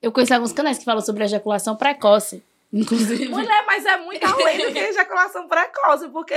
[0.00, 2.42] Eu conheço alguns canais que falam sobre ejaculação precoce.
[2.72, 3.28] Inclusive.
[3.28, 6.34] Mulher, mas é muito além do que ejaculação precoce, porque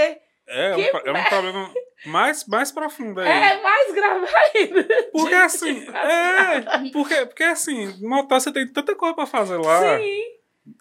[0.47, 1.73] É, Que é um problema
[2.05, 3.27] mais, mais profundo aí.
[3.27, 4.87] é mais grave ainda.
[5.11, 10.21] Porque assim, é, porque, porque assim, motel você tem tanta coisa pra fazer lá, Sim.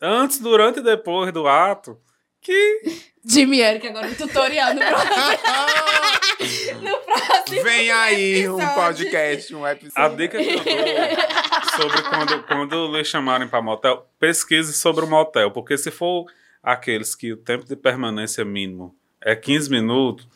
[0.01, 1.99] Antes, durante e depois do ato,
[2.41, 2.80] que
[3.24, 6.82] Jimmy Eric agora um tutorial no próximo.
[6.82, 7.62] no próximo.
[7.62, 8.74] Vem aí um episódio.
[8.74, 10.03] podcast, um episódio.
[10.05, 15.09] a dica que eu dou sobre quando, quando lhe chamarem pra motel, pesquise sobre o
[15.09, 16.26] motel, porque se for
[16.62, 20.28] aqueles que o tempo de permanência mínimo é 15 minutos,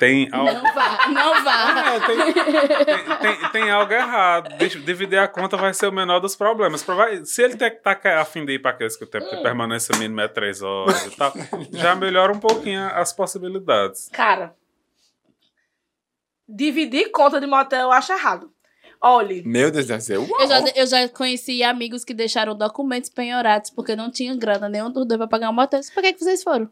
[0.00, 0.50] tem algo...
[0.50, 1.60] Não vá, não vá.
[1.90, 4.56] É, tem, tem, tem- tem algo errado.
[4.58, 6.84] Dividir a conta vai ser o menor dos problemas.
[7.24, 7.70] Se ele tá
[8.18, 11.04] a fim de ir para aqueles que o tempo de permanência mínimo é 3 horas
[11.06, 11.32] e tal,
[11.72, 14.08] já melhora um pouquinho as possibilidades.
[14.10, 14.54] Cara,
[16.48, 18.50] dividir conta de motel eu acho errado.
[19.02, 20.26] Olhe, Meu Deus do céu.
[20.38, 24.90] Eu já, eu já conheci amigos que deixaram documentos penhorados porque não tinham grana nenhum
[24.90, 25.80] dos dois pra pagar um motel.
[25.94, 26.70] Por que, que vocês foram?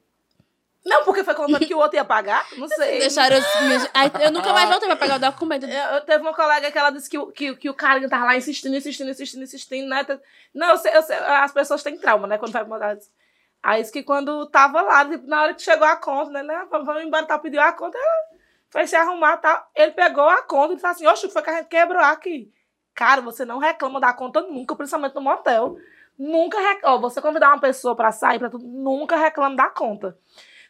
[0.89, 2.99] Não porque foi contando que o outro ia pagar, não sei.
[3.01, 3.37] Deixaram
[3.95, 5.67] Ai, Eu nunca mais voltei pra pagar o documento.
[5.67, 8.25] Eu, eu teve uma colega que ela disse que, o- que, que o cara tava
[8.25, 10.05] lá insistindo, insistindo, insistindo, insistindo, né?
[10.55, 12.39] Não, eu sei, eu sei, as pessoas têm trauma, né?
[12.39, 12.97] Quando vai mandar.
[13.63, 16.43] Aí disse que quando tava lá, tipo, na hora que chegou a conta, né?
[16.43, 18.39] né, Vamos embora, tá, pediu a conta, ela
[18.71, 19.71] foi se arrumar e tal.
[19.75, 22.53] Ele pegou a conta e disse assim: Oxe, foi que a gente quebrou aqui.
[22.95, 25.77] Cara, você não reclama da conta nunca, principalmente no motel.
[26.19, 26.99] Nunca reclama.
[26.99, 30.17] Você convidar uma pessoa pra sair, pra tudo, nunca reclama da conta.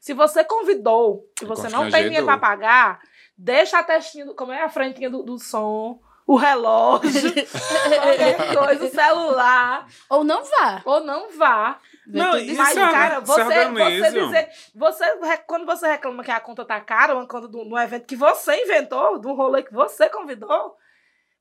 [0.00, 2.40] Se você convidou e você não tem dinheiro pra Constrangedor.
[2.40, 3.00] pagar,
[3.36, 8.84] deixa a testinha, do, como é a frentinha do, do som, o relógio, qualquer coisa,
[8.84, 10.82] o celular, Ou não vá.
[10.84, 11.78] ou não vá.
[12.06, 14.48] Não, isso Mas, é cara, você, é você dizer.
[14.74, 15.04] Você,
[15.46, 18.62] quando você reclama que a conta tá cara, uma conta de um evento que você
[18.62, 20.74] inventou, de um rolê que você convidou,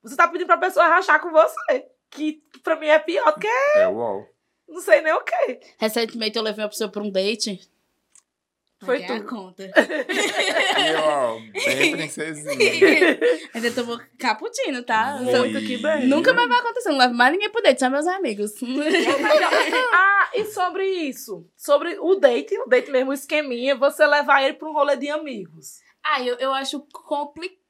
[0.04, 1.88] você tá pedindo pra pessoa rachar com você.
[2.10, 4.26] Que pra mim é pior do que É uau.
[4.68, 5.60] não sei nem o quê.
[5.78, 7.60] Recentemente eu levei uma pessoa pra um date.
[8.80, 9.30] Foi Paguei a tudo.
[9.30, 9.64] conta.
[10.78, 13.20] E, ó, bem princesinha.
[13.54, 15.18] Ainda tomou cappuccino, tá?
[15.20, 15.28] Ui.
[15.28, 16.08] Então, Muito que bem.
[16.08, 16.90] Nunca mais vai acontecer.
[16.90, 18.52] Não levo mais ninguém pro date, só meus amigos.
[19.94, 21.46] ah, e sobre isso?
[21.56, 25.10] Sobre o date, o date mesmo, o esqueminha, você levar ele pra um rolê de
[25.10, 25.80] amigos.
[26.04, 27.67] Ah, eu, eu acho complicado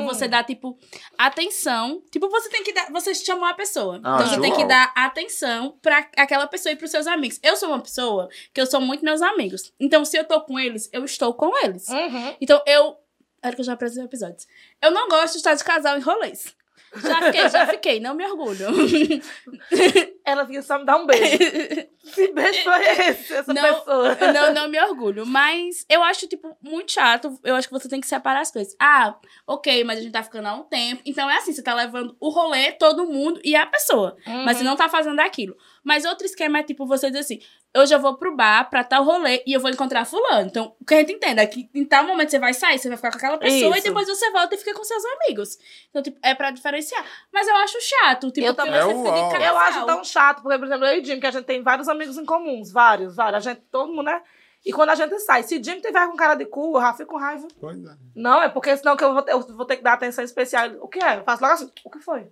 [0.00, 0.06] Hum.
[0.06, 0.78] você dar, tipo,
[1.16, 2.02] atenção.
[2.10, 2.90] Tipo, você tem que dar.
[2.90, 4.00] Você chamou a pessoa.
[4.02, 7.38] Ah, então você tem que dar atenção pra aquela pessoa e pros seus amigos.
[7.42, 9.72] Eu sou uma pessoa que eu sou muito meus amigos.
[9.78, 11.88] Então, se eu tô com eles, eu estou com eles.
[11.88, 12.36] Uhum.
[12.40, 12.96] Então, eu.
[13.42, 14.46] Era que eu já apresentei episódios.
[14.82, 16.54] Eu não gosto de estar de casal em rolês.
[16.96, 18.66] Já fiquei, já fiquei, não me orgulho.
[20.26, 21.38] Ela vinha só me dar um beijo.
[22.14, 24.14] que beijo foi esse, essa Não, pessoa?
[24.32, 25.24] não, não me orgulho.
[25.24, 27.38] Mas eu acho, tipo, muito chato.
[27.44, 28.74] Eu acho que você tem que separar as coisas.
[28.80, 29.14] Ah,
[29.46, 31.00] ok, mas a gente tá ficando há um tempo.
[31.06, 34.16] Então é assim, você tá levando o rolê, todo mundo e a pessoa.
[34.44, 34.70] Mas você Uhum.
[34.70, 35.56] não tá fazendo aquilo.
[35.84, 37.38] Mas outro esquema é, tipo, você dizer assim,
[37.78, 40.46] hoje eu vou pro bar pra tal rolê e eu vou encontrar fulano.
[40.46, 42.88] Então, o que a gente entende é que em tal momento você vai sair, você
[42.88, 43.86] vai ficar com aquela pessoa Isso.
[43.86, 45.58] e depois você volta e fica com seus amigos.
[45.90, 47.04] Então, tipo, é pra diferenciar.
[47.32, 48.72] Mas eu acho chato, tipo, Eu também.
[48.80, 51.26] você É fica de Eu acho tão chato, porque, por exemplo, eu e Jim, que
[51.26, 53.46] a gente tem vários amigos em comuns, vários, vários.
[53.46, 54.22] A gente, todo mundo, né?
[54.64, 57.12] E quando a gente sai, se Jim tiver com cara de cu, eu já fico
[57.12, 57.46] com raiva.
[57.60, 57.92] Pois é.
[58.16, 60.68] Não, é porque senão que eu vou, ter- eu vou ter que dar atenção especial.
[60.80, 61.18] O que é?
[61.18, 62.26] Eu faço logo assim, o que foi?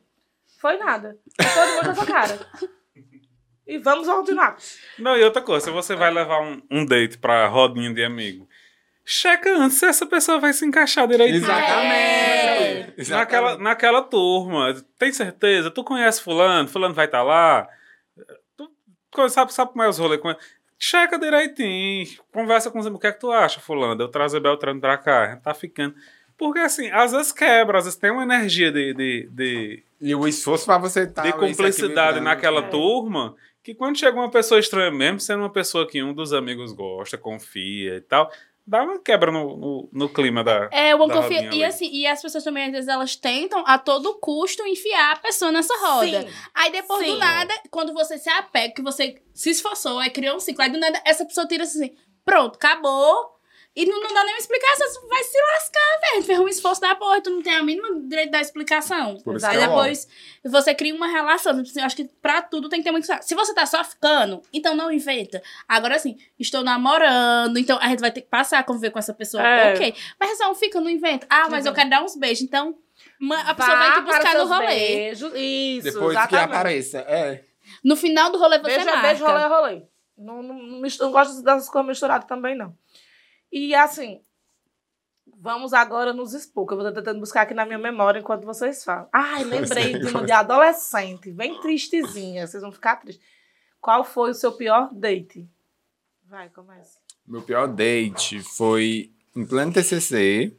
[0.61, 1.17] Foi nada.
[1.37, 2.39] Todo mundo essa cara.
[3.67, 4.57] E vamos continuar.
[4.99, 8.47] Não, e outra coisa, se você vai levar um, um date pra rodinha de amigo,
[9.05, 11.43] checa antes se essa pessoa vai se encaixar direitinho.
[11.45, 12.95] Exatamente.
[12.97, 13.11] Exatamente.
[13.11, 14.75] Naquela, naquela turma.
[14.99, 15.71] Tem certeza?
[15.71, 16.69] Tu conhece fulano?
[16.69, 17.69] Fulano vai estar lá?
[19.11, 20.39] Tu sabe, sabe como é os rolês com ele?
[20.79, 22.07] Checa direitinho.
[22.33, 22.99] Conversa com os amigos.
[22.99, 24.01] O que é que tu acha, fulano?
[24.01, 25.37] Eu trazer Beltrano pra cá.
[25.43, 25.95] Tá ficando.
[26.37, 30.27] Porque assim, às vezes quebra, às vezes tem uma energia de, de, de, E o
[30.27, 31.23] esforço pra você estar.
[31.23, 32.69] de cumplicidade naquela é.
[32.69, 36.71] turma, que quando chega uma pessoa estranha, mesmo sendo uma pessoa que um dos amigos
[36.75, 38.31] gosta, confia e tal,
[38.67, 40.69] dá uma quebra no, no, no clima da.
[40.71, 41.49] É, uma da confia...
[41.51, 45.19] E assim, e as pessoas também, às vezes, elas tentam a todo custo enfiar a
[45.19, 46.23] pessoa nessa roda.
[46.23, 46.29] Sim.
[46.55, 47.13] Aí depois Sim.
[47.13, 50.71] do nada, quando você se apega, que você se esforçou, aí criou um ciclo, aí
[50.71, 53.33] do nada essa pessoa tira assim, pronto, acabou.
[53.77, 56.23] E não, não dá nem uma explicação, você vai se lascar, velho.
[56.23, 59.17] Fez um esforço da porra, tu não tem a mínima direito da explicação.
[59.25, 60.07] Por Aí que é depois
[60.45, 61.53] você cria uma relação.
[61.55, 63.07] Tipo assim, Eu acho que pra tudo tem que ter muito.
[63.23, 65.43] Se você tá só ficando, então não inventa.
[65.69, 69.13] Agora assim, estou namorando, então a gente vai ter que passar a conviver com essa
[69.13, 69.43] pessoa.
[69.45, 69.75] É.
[69.75, 69.95] Ok.
[70.21, 71.27] Mas só não fica, não inventa.
[71.29, 71.77] Ah, mas eu Uhum.
[71.77, 72.45] quero dar uns beijos.
[72.45, 72.77] Então,
[73.45, 74.67] a pessoa Vá vai te buscar no rolê.
[74.67, 75.33] Beijos.
[75.35, 76.51] Isso, Depois que exatamente.
[76.55, 76.99] apareça.
[76.99, 77.45] É.
[77.83, 79.09] No final do rolê você Beijo é marca.
[79.09, 79.83] beijo, rolê é rolê.
[80.17, 82.73] Não, não, não, não gosto dessas coisas misturadas também, não.
[83.57, 84.21] E assim,
[85.39, 88.83] vamos agora nos expor, que eu vou tentando buscar aqui na minha memória enquanto vocês
[88.83, 89.09] falam.
[89.13, 93.25] Ai, lembrei de uma de adolescente, bem tristezinha, vocês vão ficar tristes.
[93.81, 95.49] Qual foi o seu pior date?
[96.29, 96.99] Vai, começa.
[97.27, 100.53] Meu pior date foi em pleno TCC.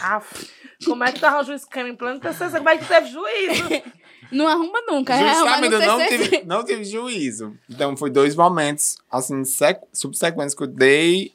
[0.00, 0.50] Aff,
[0.84, 2.58] como é que tu arranja um esquema em plano TCC?
[2.58, 3.64] Como é que tu teve juízo?
[4.32, 5.14] Não arruma nunca.
[5.14, 7.56] é, Justamente, eu não tive, não tive juízo.
[7.70, 11.32] Então, foi dois momentos, assim, sec- subsequentes que eu dei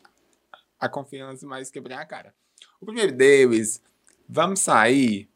[0.79, 2.33] a confiança, mas quebrei a cara.
[2.79, 3.81] O primeiro deles,
[4.27, 5.29] vamos sair?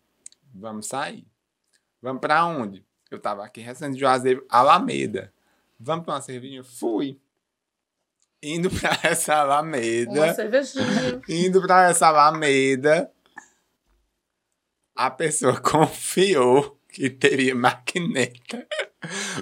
[0.54, 1.26] Vamos sair.
[2.02, 2.86] Vamos pra onde?
[3.10, 5.34] Eu tava aqui recente de Juazeiro, Alameda.
[5.80, 6.64] Vamos pra uma cervejinha?
[6.64, 7.20] Fui.
[8.42, 10.12] Indo pra essa Alameda.
[10.12, 11.22] Uma cervejinha.
[11.30, 13.12] Indo pra essa Alameda,
[14.96, 18.68] a pessoa confiou que teria maquineta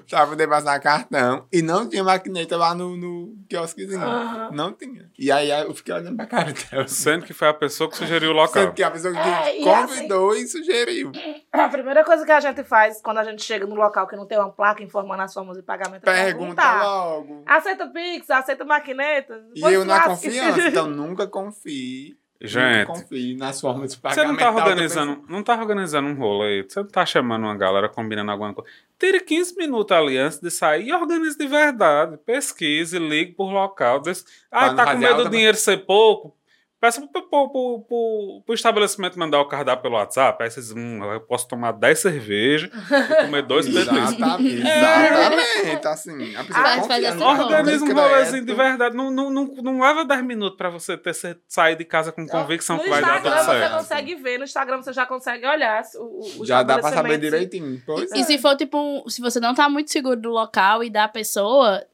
[0.09, 1.45] pra poder passar cartão.
[1.51, 4.01] E não tinha maquineta lá no, no quiosquezinho.
[4.01, 4.49] Aham.
[4.53, 5.09] Não tinha.
[5.17, 6.87] E aí eu fiquei olhando pra cara dela.
[6.87, 8.63] Sendo que foi a pessoa que sugeriu o local.
[8.63, 11.11] Sendo que a pessoa que É, e convidou e sugeriu.
[11.51, 14.25] A primeira coisa que a gente faz quando a gente chega no local que não
[14.27, 16.83] tem uma placa informando as formas de pagamento é Pergunta perguntar.
[16.83, 17.43] logo.
[17.45, 19.43] Aceita Pix, aceita maquineta.
[19.55, 22.17] E eu na confiança, então nunca confie.
[22.43, 26.63] Gente, confie nas formas de Você não tá organizando, não tá organizando um rolo aí.
[26.63, 28.69] Você não tá chamando uma galera, combinando alguma coisa.
[28.97, 32.17] Tire 15 minutos ali antes de sair e organize de verdade.
[32.17, 34.01] Pesquise, ligue por local.
[34.01, 34.25] Des...
[34.51, 36.35] Ah, tá com medo do dinheiro ser pouco?
[36.81, 40.43] Peça pro, pro, pro, pro, pro estabelecimento mandar o cardápio pelo WhatsApp.
[40.43, 43.97] Aí vocês, hum, eu posso tomar 10 cervejas e comer dois petiscos.
[44.15, 45.87] Exatamente, exatamente.
[45.87, 48.95] Assim, a pessoa Ah, confia faz no assim, cartão de Organiza um rolezinho de verdade.
[48.95, 51.13] Não, não, não, não leva 10 minutos pra você ter,
[51.47, 53.77] sair de casa com convicção no que vai dar Instagram tudo você certo.
[53.77, 57.81] consegue ver, no Instagram você já consegue olhar o, o Já dá pra saber direitinho.
[57.85, 60.89] Pois E se for, tipo, um- se você não tá muito seguro do local e
[60.89, 61.85] da pessoa,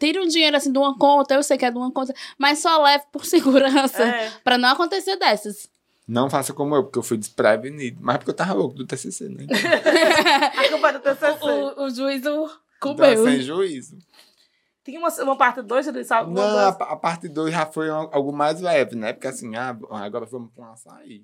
[0.00, 2.58] tira um dinheiro assim de uma conta, eu sei que é de uma conta, mas
[2.58, 4.02] só leve por segurança.
[4.02, 4.30] É.
[4.42, 5.68] Pra não acontecer dessas.
[6.08, 7.98] Não faça como eu, porque eu fui desprevenido.
[8.00, 9.46] Mas porque eu tava louco do TCC, né?
[10.58, 11.44] A culpa do TCC.
[11.44, 12.46] O, o juízo
[12.80, 13.24] Tava comeu.
[13.24, 13.96] sem juízo.
[14.82, 17.90] Tinha uma, uma parte 2, você disse alguma Não, a, a parte 2 já foi
[17.92, 19.12] um- algo mais leve, né?
[19.12, 21.22] Porque assim, ah, agora vamos pra um açaí.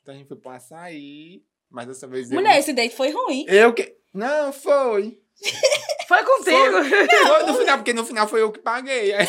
[0.00, 2.36] Então a gente foi pra um açaí, mas dessa vez eu...
[2.40, 3.44] Mulher, esse date foi ruim.
[3.48, 3.94] Eu que...
[4.14, 5.18] Não, foi.
[6.12, 6.84] Foi contigo.
[7.26, 9.14] Foi no final, porque no final foi eu que paguei.
[9.16, 9.26] Aí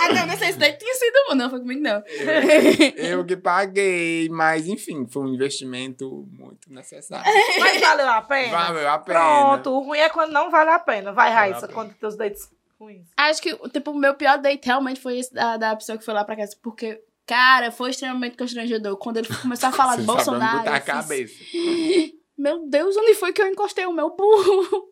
[0.00, 1.34] Ah, não, não sei se esse date tinha sido bom.
[1.34, 2.02] Não, foi comigo não.
[2.96, 7.24] Eu que paguei, mas enfim, foi um investimento muito necessário.
[7.58, 8.50] Mas valeu a pena?
[8.50, 9.18] Valeu a pena.
[9.18, 11.12] Pronto, o ruim é quando não vale a pena.
[11.12, 12.48] Vai, Vale a Raíssa, conta teus dates
[12.78, 13.06] ruins.
[13.16, 16.14] Acho que, tipo, o meu pior date realmente foi esse da, da pessoa que foi
[16.14, 16.56] lá pra casa.
[16.62, 18.96] Porque, cara, foi extremamente constrangedor.
[18.96, 20.58] Quando ele começou a falar de Você Bolsonaro.
[20.58, 21.34] botar a eu fiz, cabeça.
[22.36, 24.88] Meu Deus, onde foi que eu encostei o meu burro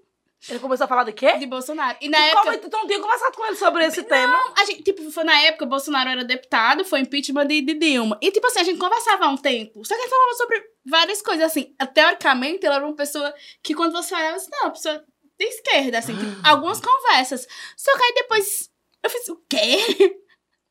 [0.49, 1.39] Ele começou a falar de quê?
[1.39, 1.97] de Bolsonaro?
[2.01, 2.43] E na E época.
[2.45, 4.39] como, tu não tinha conversado com ele sobre esse tema?
[4.57, 8.19] A gente, tipo, foi na época, Bolsonaro era deputado, foi impeachment de, de Dilma.
[8.23, 9.85] E, tipo assim, a gente conversava há um tempo.
[9.85, 11.75] Só que ele falava sobre várias coisas, assim.
[11.95, 15.05] Teoricamente, ele era uma pessoa que, quando você olhava, assim, não, uma pessoa
[15.39, 16.15] de esquerda, assim.
[16.17, 17.47] tipo, algumas conversas.
[17.77, 18.71] Só que aí depois,
[19.03, 20.17] eu fiz, o quê?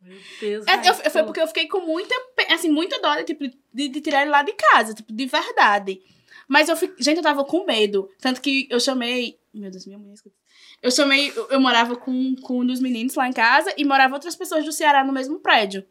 [0.01, 1.09] Meu Deus, É, eu- Raíssa.
[1.09, 2.15] foi porque eu fiquei com muita,
[2.51, 3.43] assim, muita dó, tipo,
[3.73, 5.99] de, de tirar ele lá de casa, tipo, de verdade.
[6.47, 8.07] Mas eu fiquei, gente, eu tava com medo.
[8.21, 10.35] Tanto que eu chamei, meu Deus, minha mãe escuta.
[10.81, 14.35] Eu chamei, eu, morava com, com um dos meninos lá em casa e morava outras
[14.35, 15.85] pessoas do Ceará no mesmo prédio.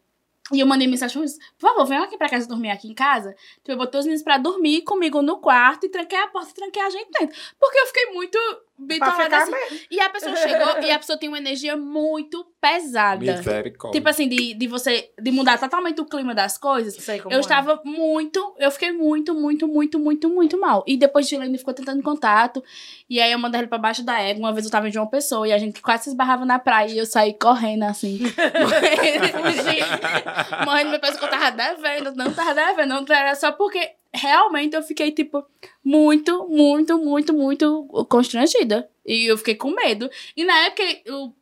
[0.52, 3.34] E eu mandei mensagem pra eles, por favor, aqui pra casa dormir aqui em casa.
[3.62, 6.54] Então eu botei os meninos pra dormir comigo no quarto e tranquei a porta e
[6.54, 7.34] tranquei a gente dentro.
[7.58, 8.38] Porque eu fiquei muito
[8.78, 9.52] bitolada ficar assim.
[9.52, 9.78] mesmo.
[9.90, 13.20] E a pessoa chegou e a pessoa tem uma energia muito pesada.
[13.20, 13.98] Misericórdia.
[13.98, 15.10] Tipo assim, de, de você.
[15.20, 16.94] De mudar totalmente o clima das coisas.
[16.94, 17.40] Sei como Eu é.
[17.40, 18.54] estava muito.
[18.58, 20.84] Eu fiquei muito, muito, muito, muito, muito mal.
[20.86, 22.62] E depois de ele ficou tentando contato.
[23.08, 24.40] E aí eu mandei ele pra baixo da égua.
[24.40, 26.90] Uma vez eu tava em João Pessoa e a gente quase se esbarrava na praia.
[26.90, 28.20] E eu saí correndo assim.
[28.64, 32.14] Morrendo, morrendo, meu pessoal que eu tava devendo.
[32.14, 32.88] Não tava devendo.
[32.88, 35.44] Não era só porque realmente eu fiquei, tipo,
[35.84, 38.88] muito, muito, muito, muito constrangida.
[39.04, 40.08] E eu fiquei com medo.
[40.36, 41.32] E na época, o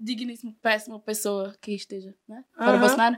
[0.00, 2.44] digníssimo, péssima pessoa que esteja, né?
[2.56, 2.80] Fora Aham.
[2.80, 3.16] Bolsonaro.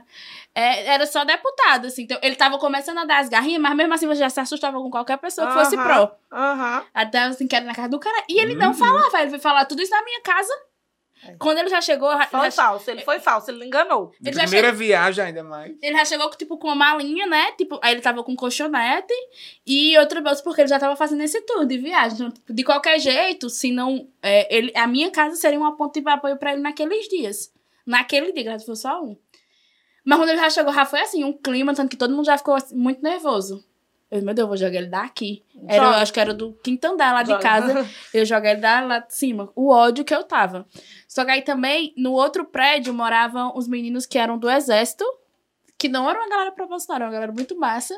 [0.53, 2.03] é, era só deputado, assim.
[2.03, 4.77] Então, ele tava começando a dar as garrinhas, mas mesmo assim você já se assustava
[4.79, 6.15] com qualquer pessoa que fosse pró.
[6.31, 6.85] Aham.
[6.93, 8.23] Até assim, que era na casa do cara.
[8.29, 8.73] E ele não Uhum.
[8.75, 10.53] falava, ele foi falar tudo isso na minha casa.
[11.25, 11.35] É.
[11.37, 14.11] Quando ele já chegou, Foi já, falso, ele foi falso, ele enganou.
[14.23, 15.75] Ele primeira viagem, ainda mais.
[15.81, 17.51] ele já chegou, tipo, com uma malinha, né?
[17.53, 19.13] Tipo, aí ele tava com colchonete
[19.65, 22.17] e outra bolsa, porque ele já tava fazendo esse tour de viagem.
[22.17, 24.07] Então, tipo, de qualquer jeito, se não.
[24.21, 27.51] é, ele, a minha casa seria uma ponte de apoio pra ele naqueles dias.
[27.85, 29.17] Naquele dia, graças a Deus, foi só um.
[30.05, 32.37] Mas quando ele já chegou, já foi assim, um clima, tanto que todo mundo já
[32.37, 33.66] ficou assim, muito nervoso.
[34.09, 35.43] Eu, meu Deus, eu vou jogar ele daqui.
[35.67, 37.41] Era, eu acho que era do quinto andar lá de Joga.
[37.41, 37.89] casa.
[38.13, 39.49] Eu joguei ele da- lá de cima.
[39.53, 40.65] O ódio que eu tava.
[41.07, 45.03] Só que aí também, no outro prédio, moravam os meninos que eram do exército.
[45.77, 47.93] Que não era uma galera proporcional, era uma galera muito massa.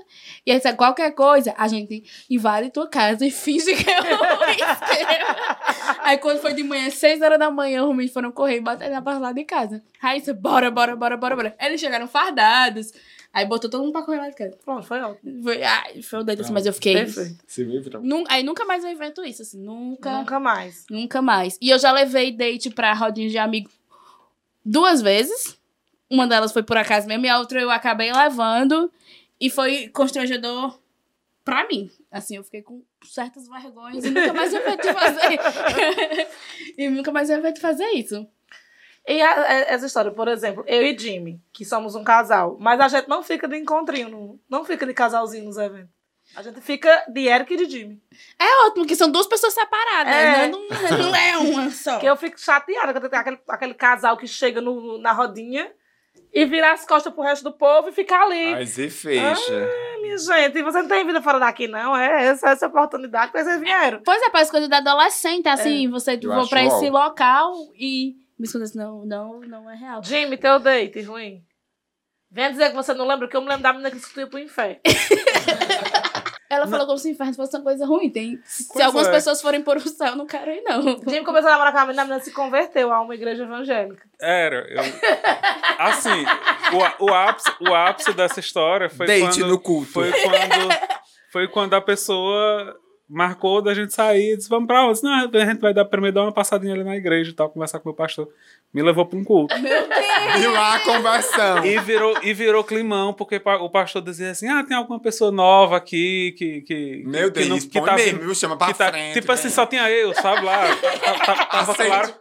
[0.46, 4.20] E aí, qualquer coisa, a gente invade tua casa e finge que é um.
[6.04, 8.90] Aí, quando foi de manhã, seis horas da manhã, os meninos foram correr e bater
[8.90, 9.82] na porta lá de casa.
[10.02, 11.56] Aí, você, bora, bora, bora, bora, bora.
[11.60, 12.92] Eles chegaram fardados.
[13.32, 14.58] Aí, botou todo mundo pra correr lá de casa.
[14.64, 15.44] Pronto, foi ótimo.
[15.44, 16.96] Foi, ai, foi o dedo, assim, mas eu fiquei...
[16.96, 17.44] Perfeito.
[17.48, 18.00] Se livra.
[18.00, 20.18] Nun- aí, nunca mais eu invento isso, assim, nunca...
[20.20, 20.86] Nunca mais.
[20.90, 21.58] Nunca mais.
[21.62, 23.70] E eu já levei date pra rodinha de amigo
[24.66, 25.58] duas vezes.
[26.10, 28.92] Uma delas foi por acaso mesmo, e a outra eu acabei levando.
[29.40, 30.80] E foi constrangedor
[31.46, 31.90] pra mim.
[32.12, 35.40] Assim, eu fiquei com certas vergonhas e nunca mais eu invento fazer.
[36.78, 38.28] e nunca mais eu invento fazer isso.
[39.12, 42.80] E a- a- essa história, por exemplo, eu e Jimmy, que somos um casal, mas
[42.80, 45.90] a gente não fica de encontrinho, não, não fica de casalzinho nos eventos.
[46.36, 48.00] A gente fica de Eric e de Jimmy.
[48.38, 50.24] É ótimo, que são duas pessoas separadas, É.
[50.24, 50.48] né?
[50.50, 50.68] Não,
[51.00, 51.94] não é uma só.
[51.94, 55.72] Porque eu fico chateada quando tem aquele, aquele casal que chega no, na rodinha
[56.32, 58.52] e vira as costas pro resto do povo e fica ali.
[58.52, 59.70] Mas e fecha.
[59.96, 61.98] Ah, minha gente, você não tem vida fora daqui, não?
[61.98, 64.00] É essa, essa oportunidade que vocês vieram.
[64.06, 68.46] Pois é, parece coisa da adolescente, assim, você Eu vou pra esse local e me
[68.46, 70.02] escuta assim, não, não, não é real.
[70.02, 71.44] Jimmy, teu date ruim.
[72.32, 74.40] Venha dizer que você não lembra, que eu me lembro da menina que discutiu pro
[74.40, 74.80] inferno.
[76.50, 76.72] Ela Não.
[76.72, 78.10] falou como se o inferno fosse uma coisa ruim.
[78.10, 79.12] Tem, se Pois algumas é.
[79.12, 80.82] pessoas forem por o céu, eu não quero ir, não.
[81.08, 84.04] Jimmy começou a namorar com a menina, a menina se converteu a uma igreja evangélica.
[84.20, 84.82] Era, eu...
[85.78, 86.26] Assim,
[87.00, 89.48] o, o, ápice, o ápice dessa história foi Date quando...
[89.48, 89.92] no culto.
[89.92, 90.70] Foi quando,
[91.32, 92.76] foi quando a pessoa
[93.10, 94.94] marcou da gente sair, disse, vamos pra onde?
[94.94, 97.50] Disse, Não, a gente vai dar, primeiro dar uma passadinha ali na igreja e tal,
[97.50, 98.28] conversar com o meu pastor.
[98.72, 99.56] Me levou pra um culto.
[99.56, 101.66] E lá a conversão.
[101.66, 105.76] E virou, e virou climão, porque o pastor dizia assim, ah, tem alguma pessoa nova
[105.78, 106.62] aqui que...
[106.62, 108.36] que Meu que Deus, não- que põe tá mesmo, viu?
[108.36, 109.14] Chama pra que tá- frente.
[109.20, 109.54] tipo assim, né?
[109.54, 110.68] só tinha eu, sabe lá?
[110.76, 112.14] Ta- ta- Tava claro,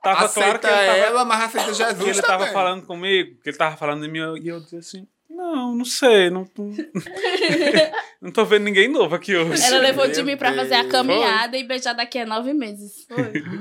[0.00, 2.52] tava aceita claro que ele tava, ela, mas aceita Jesus que ele tava também.
[2.54, 5.08] falando comigo, que ele tava falando de mim, e eu dizia assim,
[5.54, 6.72] não, não sei, não, não,
[8.20, 9.62] não tô vendo ninguém novo aqui hoje.
[9.62, 13.06] Ela levou o Jimmy pra fazer a caminhada e beijar daqui a nove meses.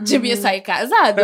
[0.06, 1.22] Jimmy ia sair casado.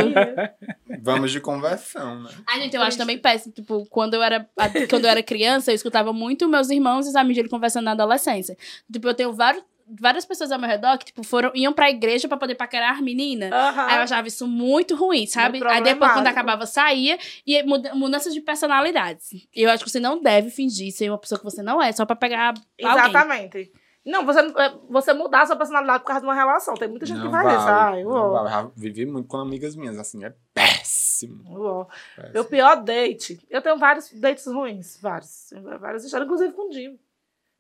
[1.02, 2.30] Vamos de conversão, né?
[2.48, 3.54] A gente, eu acho também péssimo.
[3.54, 4.48] Tipo, quando eu era,
[4.90, 7.92] quando eu era criança, eu escutava muito meus irmãos e os amigos dele conversando na
[7.92, 8.56] adolescência.
[8.92, 9.64] Tipo, eu tenho vários,
[10.00, 13.50] várias pessoas ao meu redor que, tipo, foram, iam pra igreja pra poder paquerar menina.
[13.54, 13.86] Aham.
[13.88, 15.60] Aí eu achava isso muito ruim, sabe?
[15.60, 19.30] Muito Aí depois, quando acabava, saía e muda- mudanças de personalidades.
[19.54, 22.06] Eu acho que você não deve fingir ser uma pessoa que você não é, só
[22.06, 23.10] pra pegar alguém.
[23.10, 23.72] Exatamente.
[24.04, 26.74] Não, você, é, você mudar a sua personalidade por causa de uma relação.
[26.74, 27.68] Tem muita gente que faz isso.
[27.68, 28.50] Ai, não uó, vale.
[28.50, 31.44] Já vivi muito com amigas minhas, assim, é péssimo.
[31.44, 31.88] péssimo.
[32.34, 33.40] Meu pior date.
[33.48, 35.00] Eu tenho vários dates ruins.
[35.00, 35.54] Vários.
[35.80, 36.98] Várias histórias, inclusive com o Jim.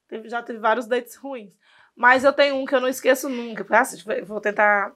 [0.08, 1.54] Teve, já tive vários dates ruins.
[2.02, 3.64] Mas eu tenho um que eu não esqueço nunca.
[3.78, 4.92] assim, vou- tentar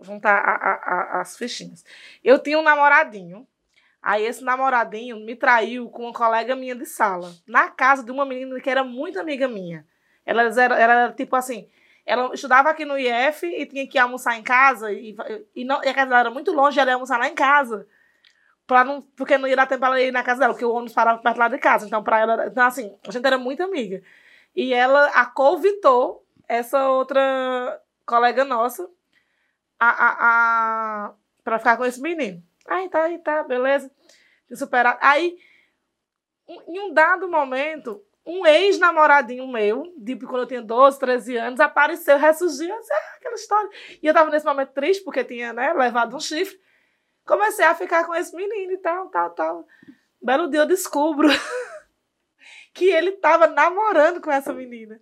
[0.00, 1.84] juntar a- a- a- as fichinhas.
[2.24, 3.46] Eu tinha um namoradinho.
[4.02, 7.32] Aí esse namoradinho me traiu com uma colega minha de sala.
[7.46, 9.86] Na casa de uma menina que era muito amiga minha.
[10.24, 11.68] Ela era, era tipo assim.
[12.04, 14.92] Ela estudava aqui no IF e tinha que almoçar em casa.
[14.92, 15.14] E,
[15.54, 17.86] e, não, e a casa dela era muito longe, ela ia almoçar lá em casa.
[18.68, 20.92] Não, porque não ia dar tempo pra ela ir na casa dela, porque o ônibus
[20.92, 21.86] parava perto lá de casa.
[21.86, 22.46] Então, pra ela.
[22.46, 24.02] Então, assim, a gente era muito amiga.
[24.56, 28.88] E ela acolvitou essa outra colega nossa
[29.78, 32.42] a, a, a, ficar com esse menino.
[32.66, 33.90] Aí tá, aí tá, beleza.
[34.48, 34.98] De superar.
[35.02, 35.36] Aí,
[36.48, 42.16] em um dado momento, um ex-namoradinho meu, tipo quando eu tinha 12, 13 anos, apareceu,
[42.16, 43.70] ressurgiu, assim, ah, aquela história.
[44.02, 46.58] E eu tava nesse momento triste, porque tinha, né, levado um chifre.
[47.26, 49.66] Comecei a ficar com esse menino e tal, tal, tal.
[50.22, 51.28] Belo dia eu descubro
[52.76, 55.00] que ele tava namorando com essa menina.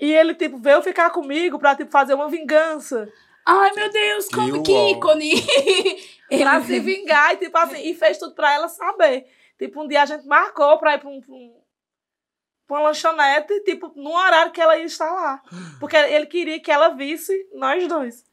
[0.00, 3.12] E ele, tipo, veio ficar comigo pra, tipo, fazer uma vingança.
[3.44, 5.32] Ai, meu Deus, como que ícone!
[6.38, 9.26] Pra se vingar, e, tipo, assim, e fez tudo pra ela saber.
[9.58, 11.56] Tipo, um dia a gente marcou pra ir pra, um, pra, um-
[12.66, 15.42] pra uma lanchonete, tipo, no horário que ela ia estar lá.
[15.80, 18.24] Porque ele queria que ela visse nós dois.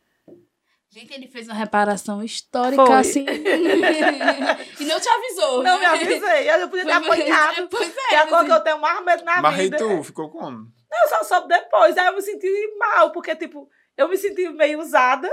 [0.95, 2.95] Gente, ele fez uma reparação histórica, Foi.
[2.95, 3.25] assim.
[4.79, 5.61] e não te avisou.
[5.61, 5.87] Não me né?
[5.87, 7.67] avisei, eu podia ter Foi- apanhado.
[7.69, 8.07] Pois é.
[8.07, 9.77] Que é a coisa que eu tenho mais medo na Mas vida.
[9.77, 10.59] tu, ficou como?
[11.03, 11.97] Eu só soube depois.
[11.97, 12.47] Aí eu me senti
[12.79, 15.29] mal, porque, tipo, eu me senti meio usada.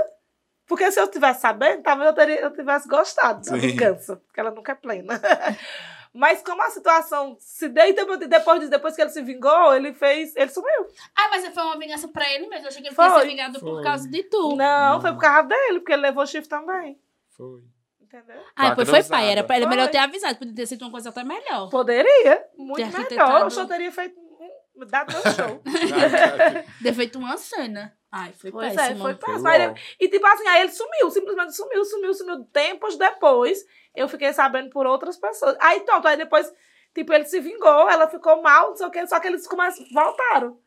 [0.67, 3.59] Porque se eu tivesse sabendo, talvez eu, teria, eu tivesse gostado da Sim.
[3.59, 4.17] vingança.
[4.17, 5.13] Porque ela nunca é plena.
[6.13, 9.73] Mas como a situação se deu, e depois, depois, disso, depois que ele se vingou,
[9.75, 10.35] ele fez.
[10.35, 10.85] Ele sumiu.
[11.15, 12.65] Ah, mas foi uma vingança pra ele mesmo.
[12.65, 13.05] Eu achei que ele Foi.
[13.07, 13.83] tinha se vingado por Foi.
[13.83, 14.55] causa de tu.
[14.55, 16.99] Não, foi por causa dele, porque ele levou chifre também.
[17.35, 17.61] Foi.
[17.99, 18.43] Entendeu?
[18.55, 19.31] Ah, depois foi pai.
[19.31, 19.75] Era, pra- era Foi.
[19.75, 20.37] melhor ter avisado.
[20.37, 21.69] Podia ter sido uma coisa até melhor.
[21.71, 22.45] Poderia.
[22.55, 22.99] Muito Ter melhor.
[23.01, 23.45] arquitetado.
[23.45, 24.19] Eu só teria feito.
[24.19, 25.61] um- Dado meu show.
[26.83, 27.95] Ter feito uma cena.
[28.11, 28.99] Ai, foi Pois é, péssimo.
[28.99, 29.39] foi péssimo.
[29.41, 29.73] Foi ele- uó.
[29.99, 32.43] E tipo assim, aí ele sumiu, simplesmente sumiu, sumiu, sumiu.
[32.45, 33.65] Tempos depois,
[33.95, 35.55] eu fiquei sabendo por outras pessoas.
[35.59, 36.51] Aí pronto, aí depois,
[36.93, 39.85] tipo, ele se vingou, ela ficou mal, não sei o quê, só que eles começam,
[39.91, 40.57] voltaram.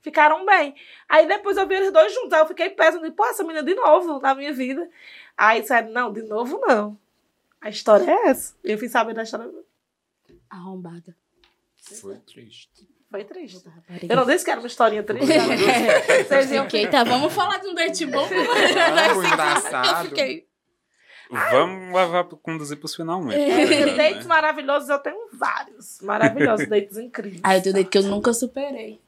[0.00, 0.74] Ficaram bem.
[1.08, 3.62] Aí depois eu vi eles dois juntos, aí eu fiquei péssimo, de, pô, essa menina
[3.62, 4.88] de novo na minha vida.
[5.36, 6.96] Aí disseram, não, de novo não.
[7.60, 8.54] A história é essa.
[8.62, 9.50] Eu fui sabendo da história,
[10.48, 11.14] Arrombada.
[12.00, 12.88] Foi triste.
[13.10, 13.62] foi triste.
[14.08, 15.26] Eu não disse que era uma historinha triste.
[16.28, 18.24] Vocês iam Ok, tá, vamos falar de um date bom.
[18.28, 20.08] Foi Eu engraçado.
[20.08, 20.46] fiquei.
[21.30, 23.38] Vamos levar, conduzir pros finalmente.
[23.38, 23.94] Porque né?
[24.12, 26.00] dates maravilhosos eu tenho vários.
[26.00, 27.40] Maravilhosos, dates incríveis.
[27.44, 29.00] Ah, eu tenho date que eu nunca superei.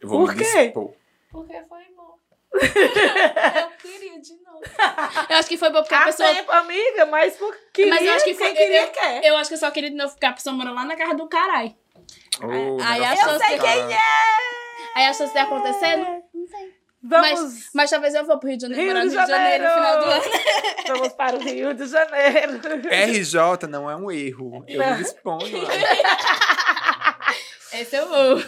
[0.00, 0.64] Eu vou Por me quê?
[0.64, 0.92] dispor.
[1.30, 2.16] Porque foi bom.
[2.56, 4.60] eu queria de novo.
[5.28, 6.34] Eu acho que foi bom porque a Há pessoa.
[6.34, 9.24] tempo, amiga, mas por queria, Mas eu acho que foi- quem queria eu- quer.
[9.24, 11.14] Eu acho que eu só queria de novo porque a pessoa morou lá na casa
[11.14, 11.74] do caralho.
[12.42, 13.96] Oh, Aí negócio a dos chance- caras.
[14.94, 16.22] Aí a chance de acontecer.
[17.08, 19.24] Vamos, Mas, mas talvez eu vou pro Rio de Janeiro, Rio morar no de Rio
[19.24, 20.22] de Janeiro no final do ano.
[20.88, 22.60] vamos para o Rio de Janeiro.
[22.90, 24.64] RJ não é um erro.
[24.66, 25.62] Eu me disponho.
[25.62, 25.68] lá.
[27.72, 28.38] Esse eu vou.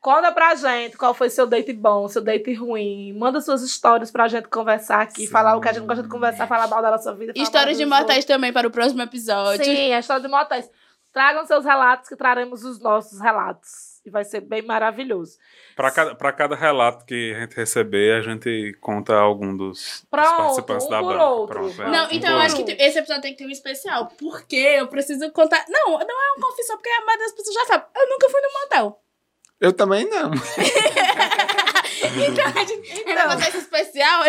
[0.00, 3.12] Conta pra gente qual foi seu date bom, seu date ruim.
[3.12, 5.28] Manda suas histórias pra gente conversar aqui, Sim.
[5.28, 7.32] falar o que a gente gosta de conversar, falar mal da nossa vida.
[7.36, 9.64] Histórias de mortais também para o próximo episódio.
[9.64, 10.68] Sim, a história de motéis.
[11.12, 13.91] Tragam seus relatos que traremos os nossos relatos.
[14.04, 15.38] E vai ser bem maravilhoso.
[15.76, 20.06] Pra cada, pra cada relato que a gente receber, a gente conta algum dos, dos
[20.10, 21.24] Pronto, participantes um da banda.
[21.24, 21.54] outro.
[21.54, 22.76] Pronto, é, Não, um então eu acho outro.
[22.76, 24.08] que esse episódio tem que ter um especial.
[24.18, 25.64] Porque eu preciso contar.
[25.68, 27.84] Não, não é uma confissão, porque a maioria das pessoas já sabe.
[27.96, 29.02] Eu nunca fui no motel.
[29.60, 30.32] Eu também não.
[32.04, 34.22] Então a gente ainda fazer esse especial.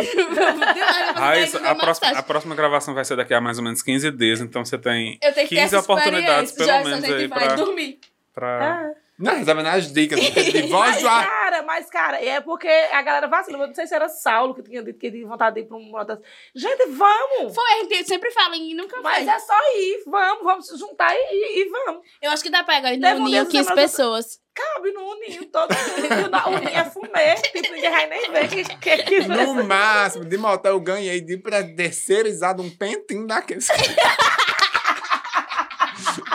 [1.16, 4.42] Raíssa, a, próxima, a próxima gravação vai ser daqui a mais ou menos 15 dias,
[4.42, 8.00] então você tem Eu tenho que ter 15 essa oportunidades, pelo menos, aí pra, dormir.
[8.34, 8.92] pra...
[9.20, 11.26] Não, recebendo as dicas de voz Mas, do ar.
[11.30, 13.60] cara, mas, cara, é porque a galera vacila.
[13.64, 15.78] Eu Não sei se era Saulo que tinha dito que tinha vontade de ir pra
[15.78, 16.20] um motel.
[16.56, 17.54] Gente, vamos!
[17.54, 19.36] Foi, a gente sempre fala em nunca Mas vai.
[19.36, 22.02] é só ir, vamos, vamos se juntar e, e, e vamos.
[22.22, 24.44] Eu acho que dá pra pegar Teve no um ninho desses 15 semana- pessoas.
[24.56, 26.38] Cabe no ninho todo mundo.
[26.48, 27.36] O ninho é fumê.
[27.54, 31.38] Tipo, ninguém vai nem ver que, que, que No máximo, de motel eu ganhei de
[31.38, 33.68] pra terceirizado um pentinho daqueles.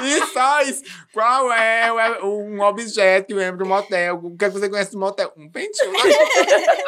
[0.04, 0.82] E só isso.
[1.12, 1.90] Qual é
[2.22, 4.16] o- um objeto que lembra do motel?
[4.22, 5.32] O que, é que você conhece do motel?
[5.36, 5.92] Um pentinho.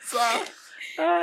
[0.00, 0.20] Só.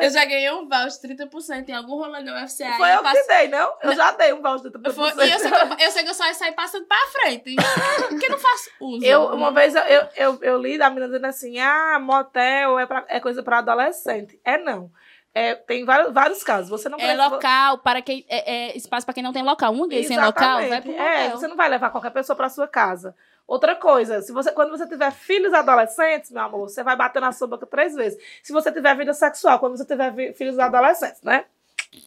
[0.03, 2.63] Eu já ganhei um voucher 30% em algum rolê no UFC.
[2.77, 3.73] Foi eu que passo- dei, não?
[3.81, 6.03] Eu já dei um voucher de Eu, fui- e eu sei, que eu, eu sei
[6.03, 7.55] que eu só ia sair passando pra frente.
[8.07, 9.03] Porque eu não faço uso.
[9.03, 12.85] Eu, uma vez eu, eu, eu, eu li da menina dizendo assim: ah, motel é,
[12.85, 14.39] pra, é coisa pra adolescente.
[14.45, 14.91] É não.
[15.35, 16.69] É, tem vários, vários casos.
[16.69, 18.23] Você não É local, para quem.
[18.29, 19.73] É, é espaço para quem não tem local.
[19.73, 20.91] Um gay sem local, vai pro.
[20.91, 23.15] É, você não vai levar qualquer pessoa pra sua casa.
[23.47, 27.31] Outra coisa, se você, quando você tiver filhos adolescentes, meu amor, você vai bater na
[27.31, 28.17] sua boca três vezes.
[28.41, 31.45] Se você tiver vida sexual, quando você tiver vi- filhos adolescentes, né?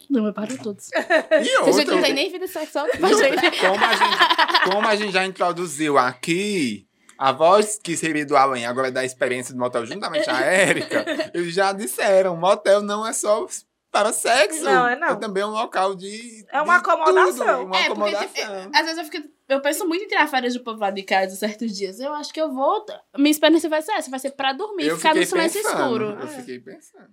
[0.09, 0.89] Não, eu paro todos.
[1.43, 5.97] E outra, não tem nem vida sexual como a, gente, como a gente já introduziu
[5.97, 6.86] aqui,
[7.17, 11.53] a voz que seria do além, agora da experiência do motel, juntamente a Érica, eles
[11.53, 13.45] já disseram, motel não é só
[13.91, 14.63] para sexo.
[14.63, 15.07] Não, é não.
[15.09, 17.33] É também um local de É uma de acomodação.
[17.33, 18.27] tudo, uma É, porque acomodação.
[18.27, 19.27] tipo, às vezes eu fico.
[19.49, 22.01] Eu penso muito em tirar férias do povo lá de casa certos dias.
[22.01, 22.85] Eu acho que eu vou.
[23.17, 26.17] Minha experiência vai ser essa, vai ser pra dormir, Eu ficar no silêncio pensando, escuro.
[26.21, 27.07] Eu fiquei pensando.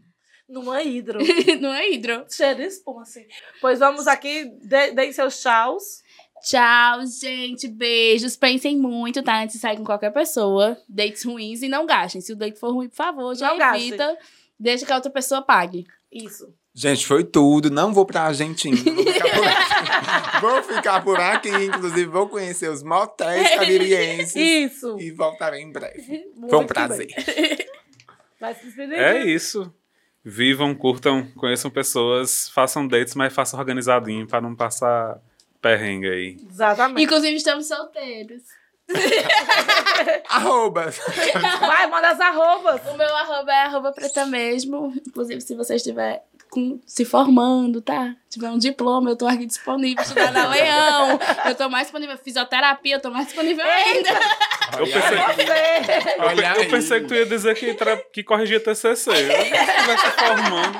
[0.48, 1.20] Numa hidro.
[1.60, 2.26] não é hidro.
[2.28, 3.24] Cheio de espuma, assim.
[3.60, 6.02] Pois vamos aqui, dê- deem seus tchauz.
[6.44, 7.66] Tchau, gente.
[7.66, 8.36] Beijos.
[8.36, 9.42] Pensem muito, tá?
[9.42, 10.76] Antes de sair com qualquer pessoa.
[10.88, 12.20] Dates ruins e não gastem.
[12.20, 14.16] Se o date for ruim, por favor, já Não evita.
[14.60, 15.86] Deixa que a outra pessoa pague.
[16.12, 16.52] Isso.
[16.74, 17.70] Gente, foi tudo.
[17.70, 18.76] Não vou pra Argentina.
[18.76, 20.40] Vou ficar por aqui.
[20.40, 21.48] vou ficar por aqui.
[21.48, 24.34] Inclusive, vou conhecer os motéis caririenses.
[24.36, 24.98] Isso.
[25.00, 26.26] E voltarei em breve.
[26.36, 27.08] Muito Foi um prazer.
[28.40, 28.98] Vai se despedir?
[28.98, 29.72] É isso.
[30.22, 35.20] Vivam, curtam, conheçam pessoas, façam dates, mas façam organizadinho pra não passar
[35.64, 36.36] perrengue aí.
[36.50, 37.02] Exatamente.
[37.02, 38.42] Inclusive, estamos solteiros.
[40.28, 40.92] Arroba.
[41.60, 42.82] Vai, manda as arrobas.
[42.92, 44.92] O meu arroba é arroba preta mesmo.
[45.06, 48.14] Inclusive, se você estiver com- se formando, tá?
[48.28, 50.02] Tiver um diploma, eu tô aqui disponível.
[50.02, 51.18] Estudar na Leão.
[51.46, 52.18] Eu tô mais disponível.
[52.18, 54.10] Fisioterapia, eu tô mais disponível ainda.
[54.78, 56.12] Eu pensei, Você.
[56.18, 57.74] eu, eu pensei que tu ia dizer que,
[58.12, 59.10] que corrigia TCC.
[59.10, 60.78] Eu se formando.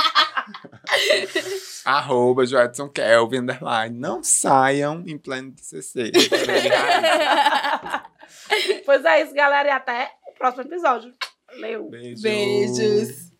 [1.84, 3.96] Arroba Joedson Kelvin, underline.
[3.98, 6.10] Não saiam em plano de CC.
[8.84, 9.68] Pois é isso, galera.
[9.68, 11.12] E até o próximo episódio.
[11.48, 11.88] Valeu.
[11.88, 12.22] Beijo.
[12.22, 13.35] Beijos.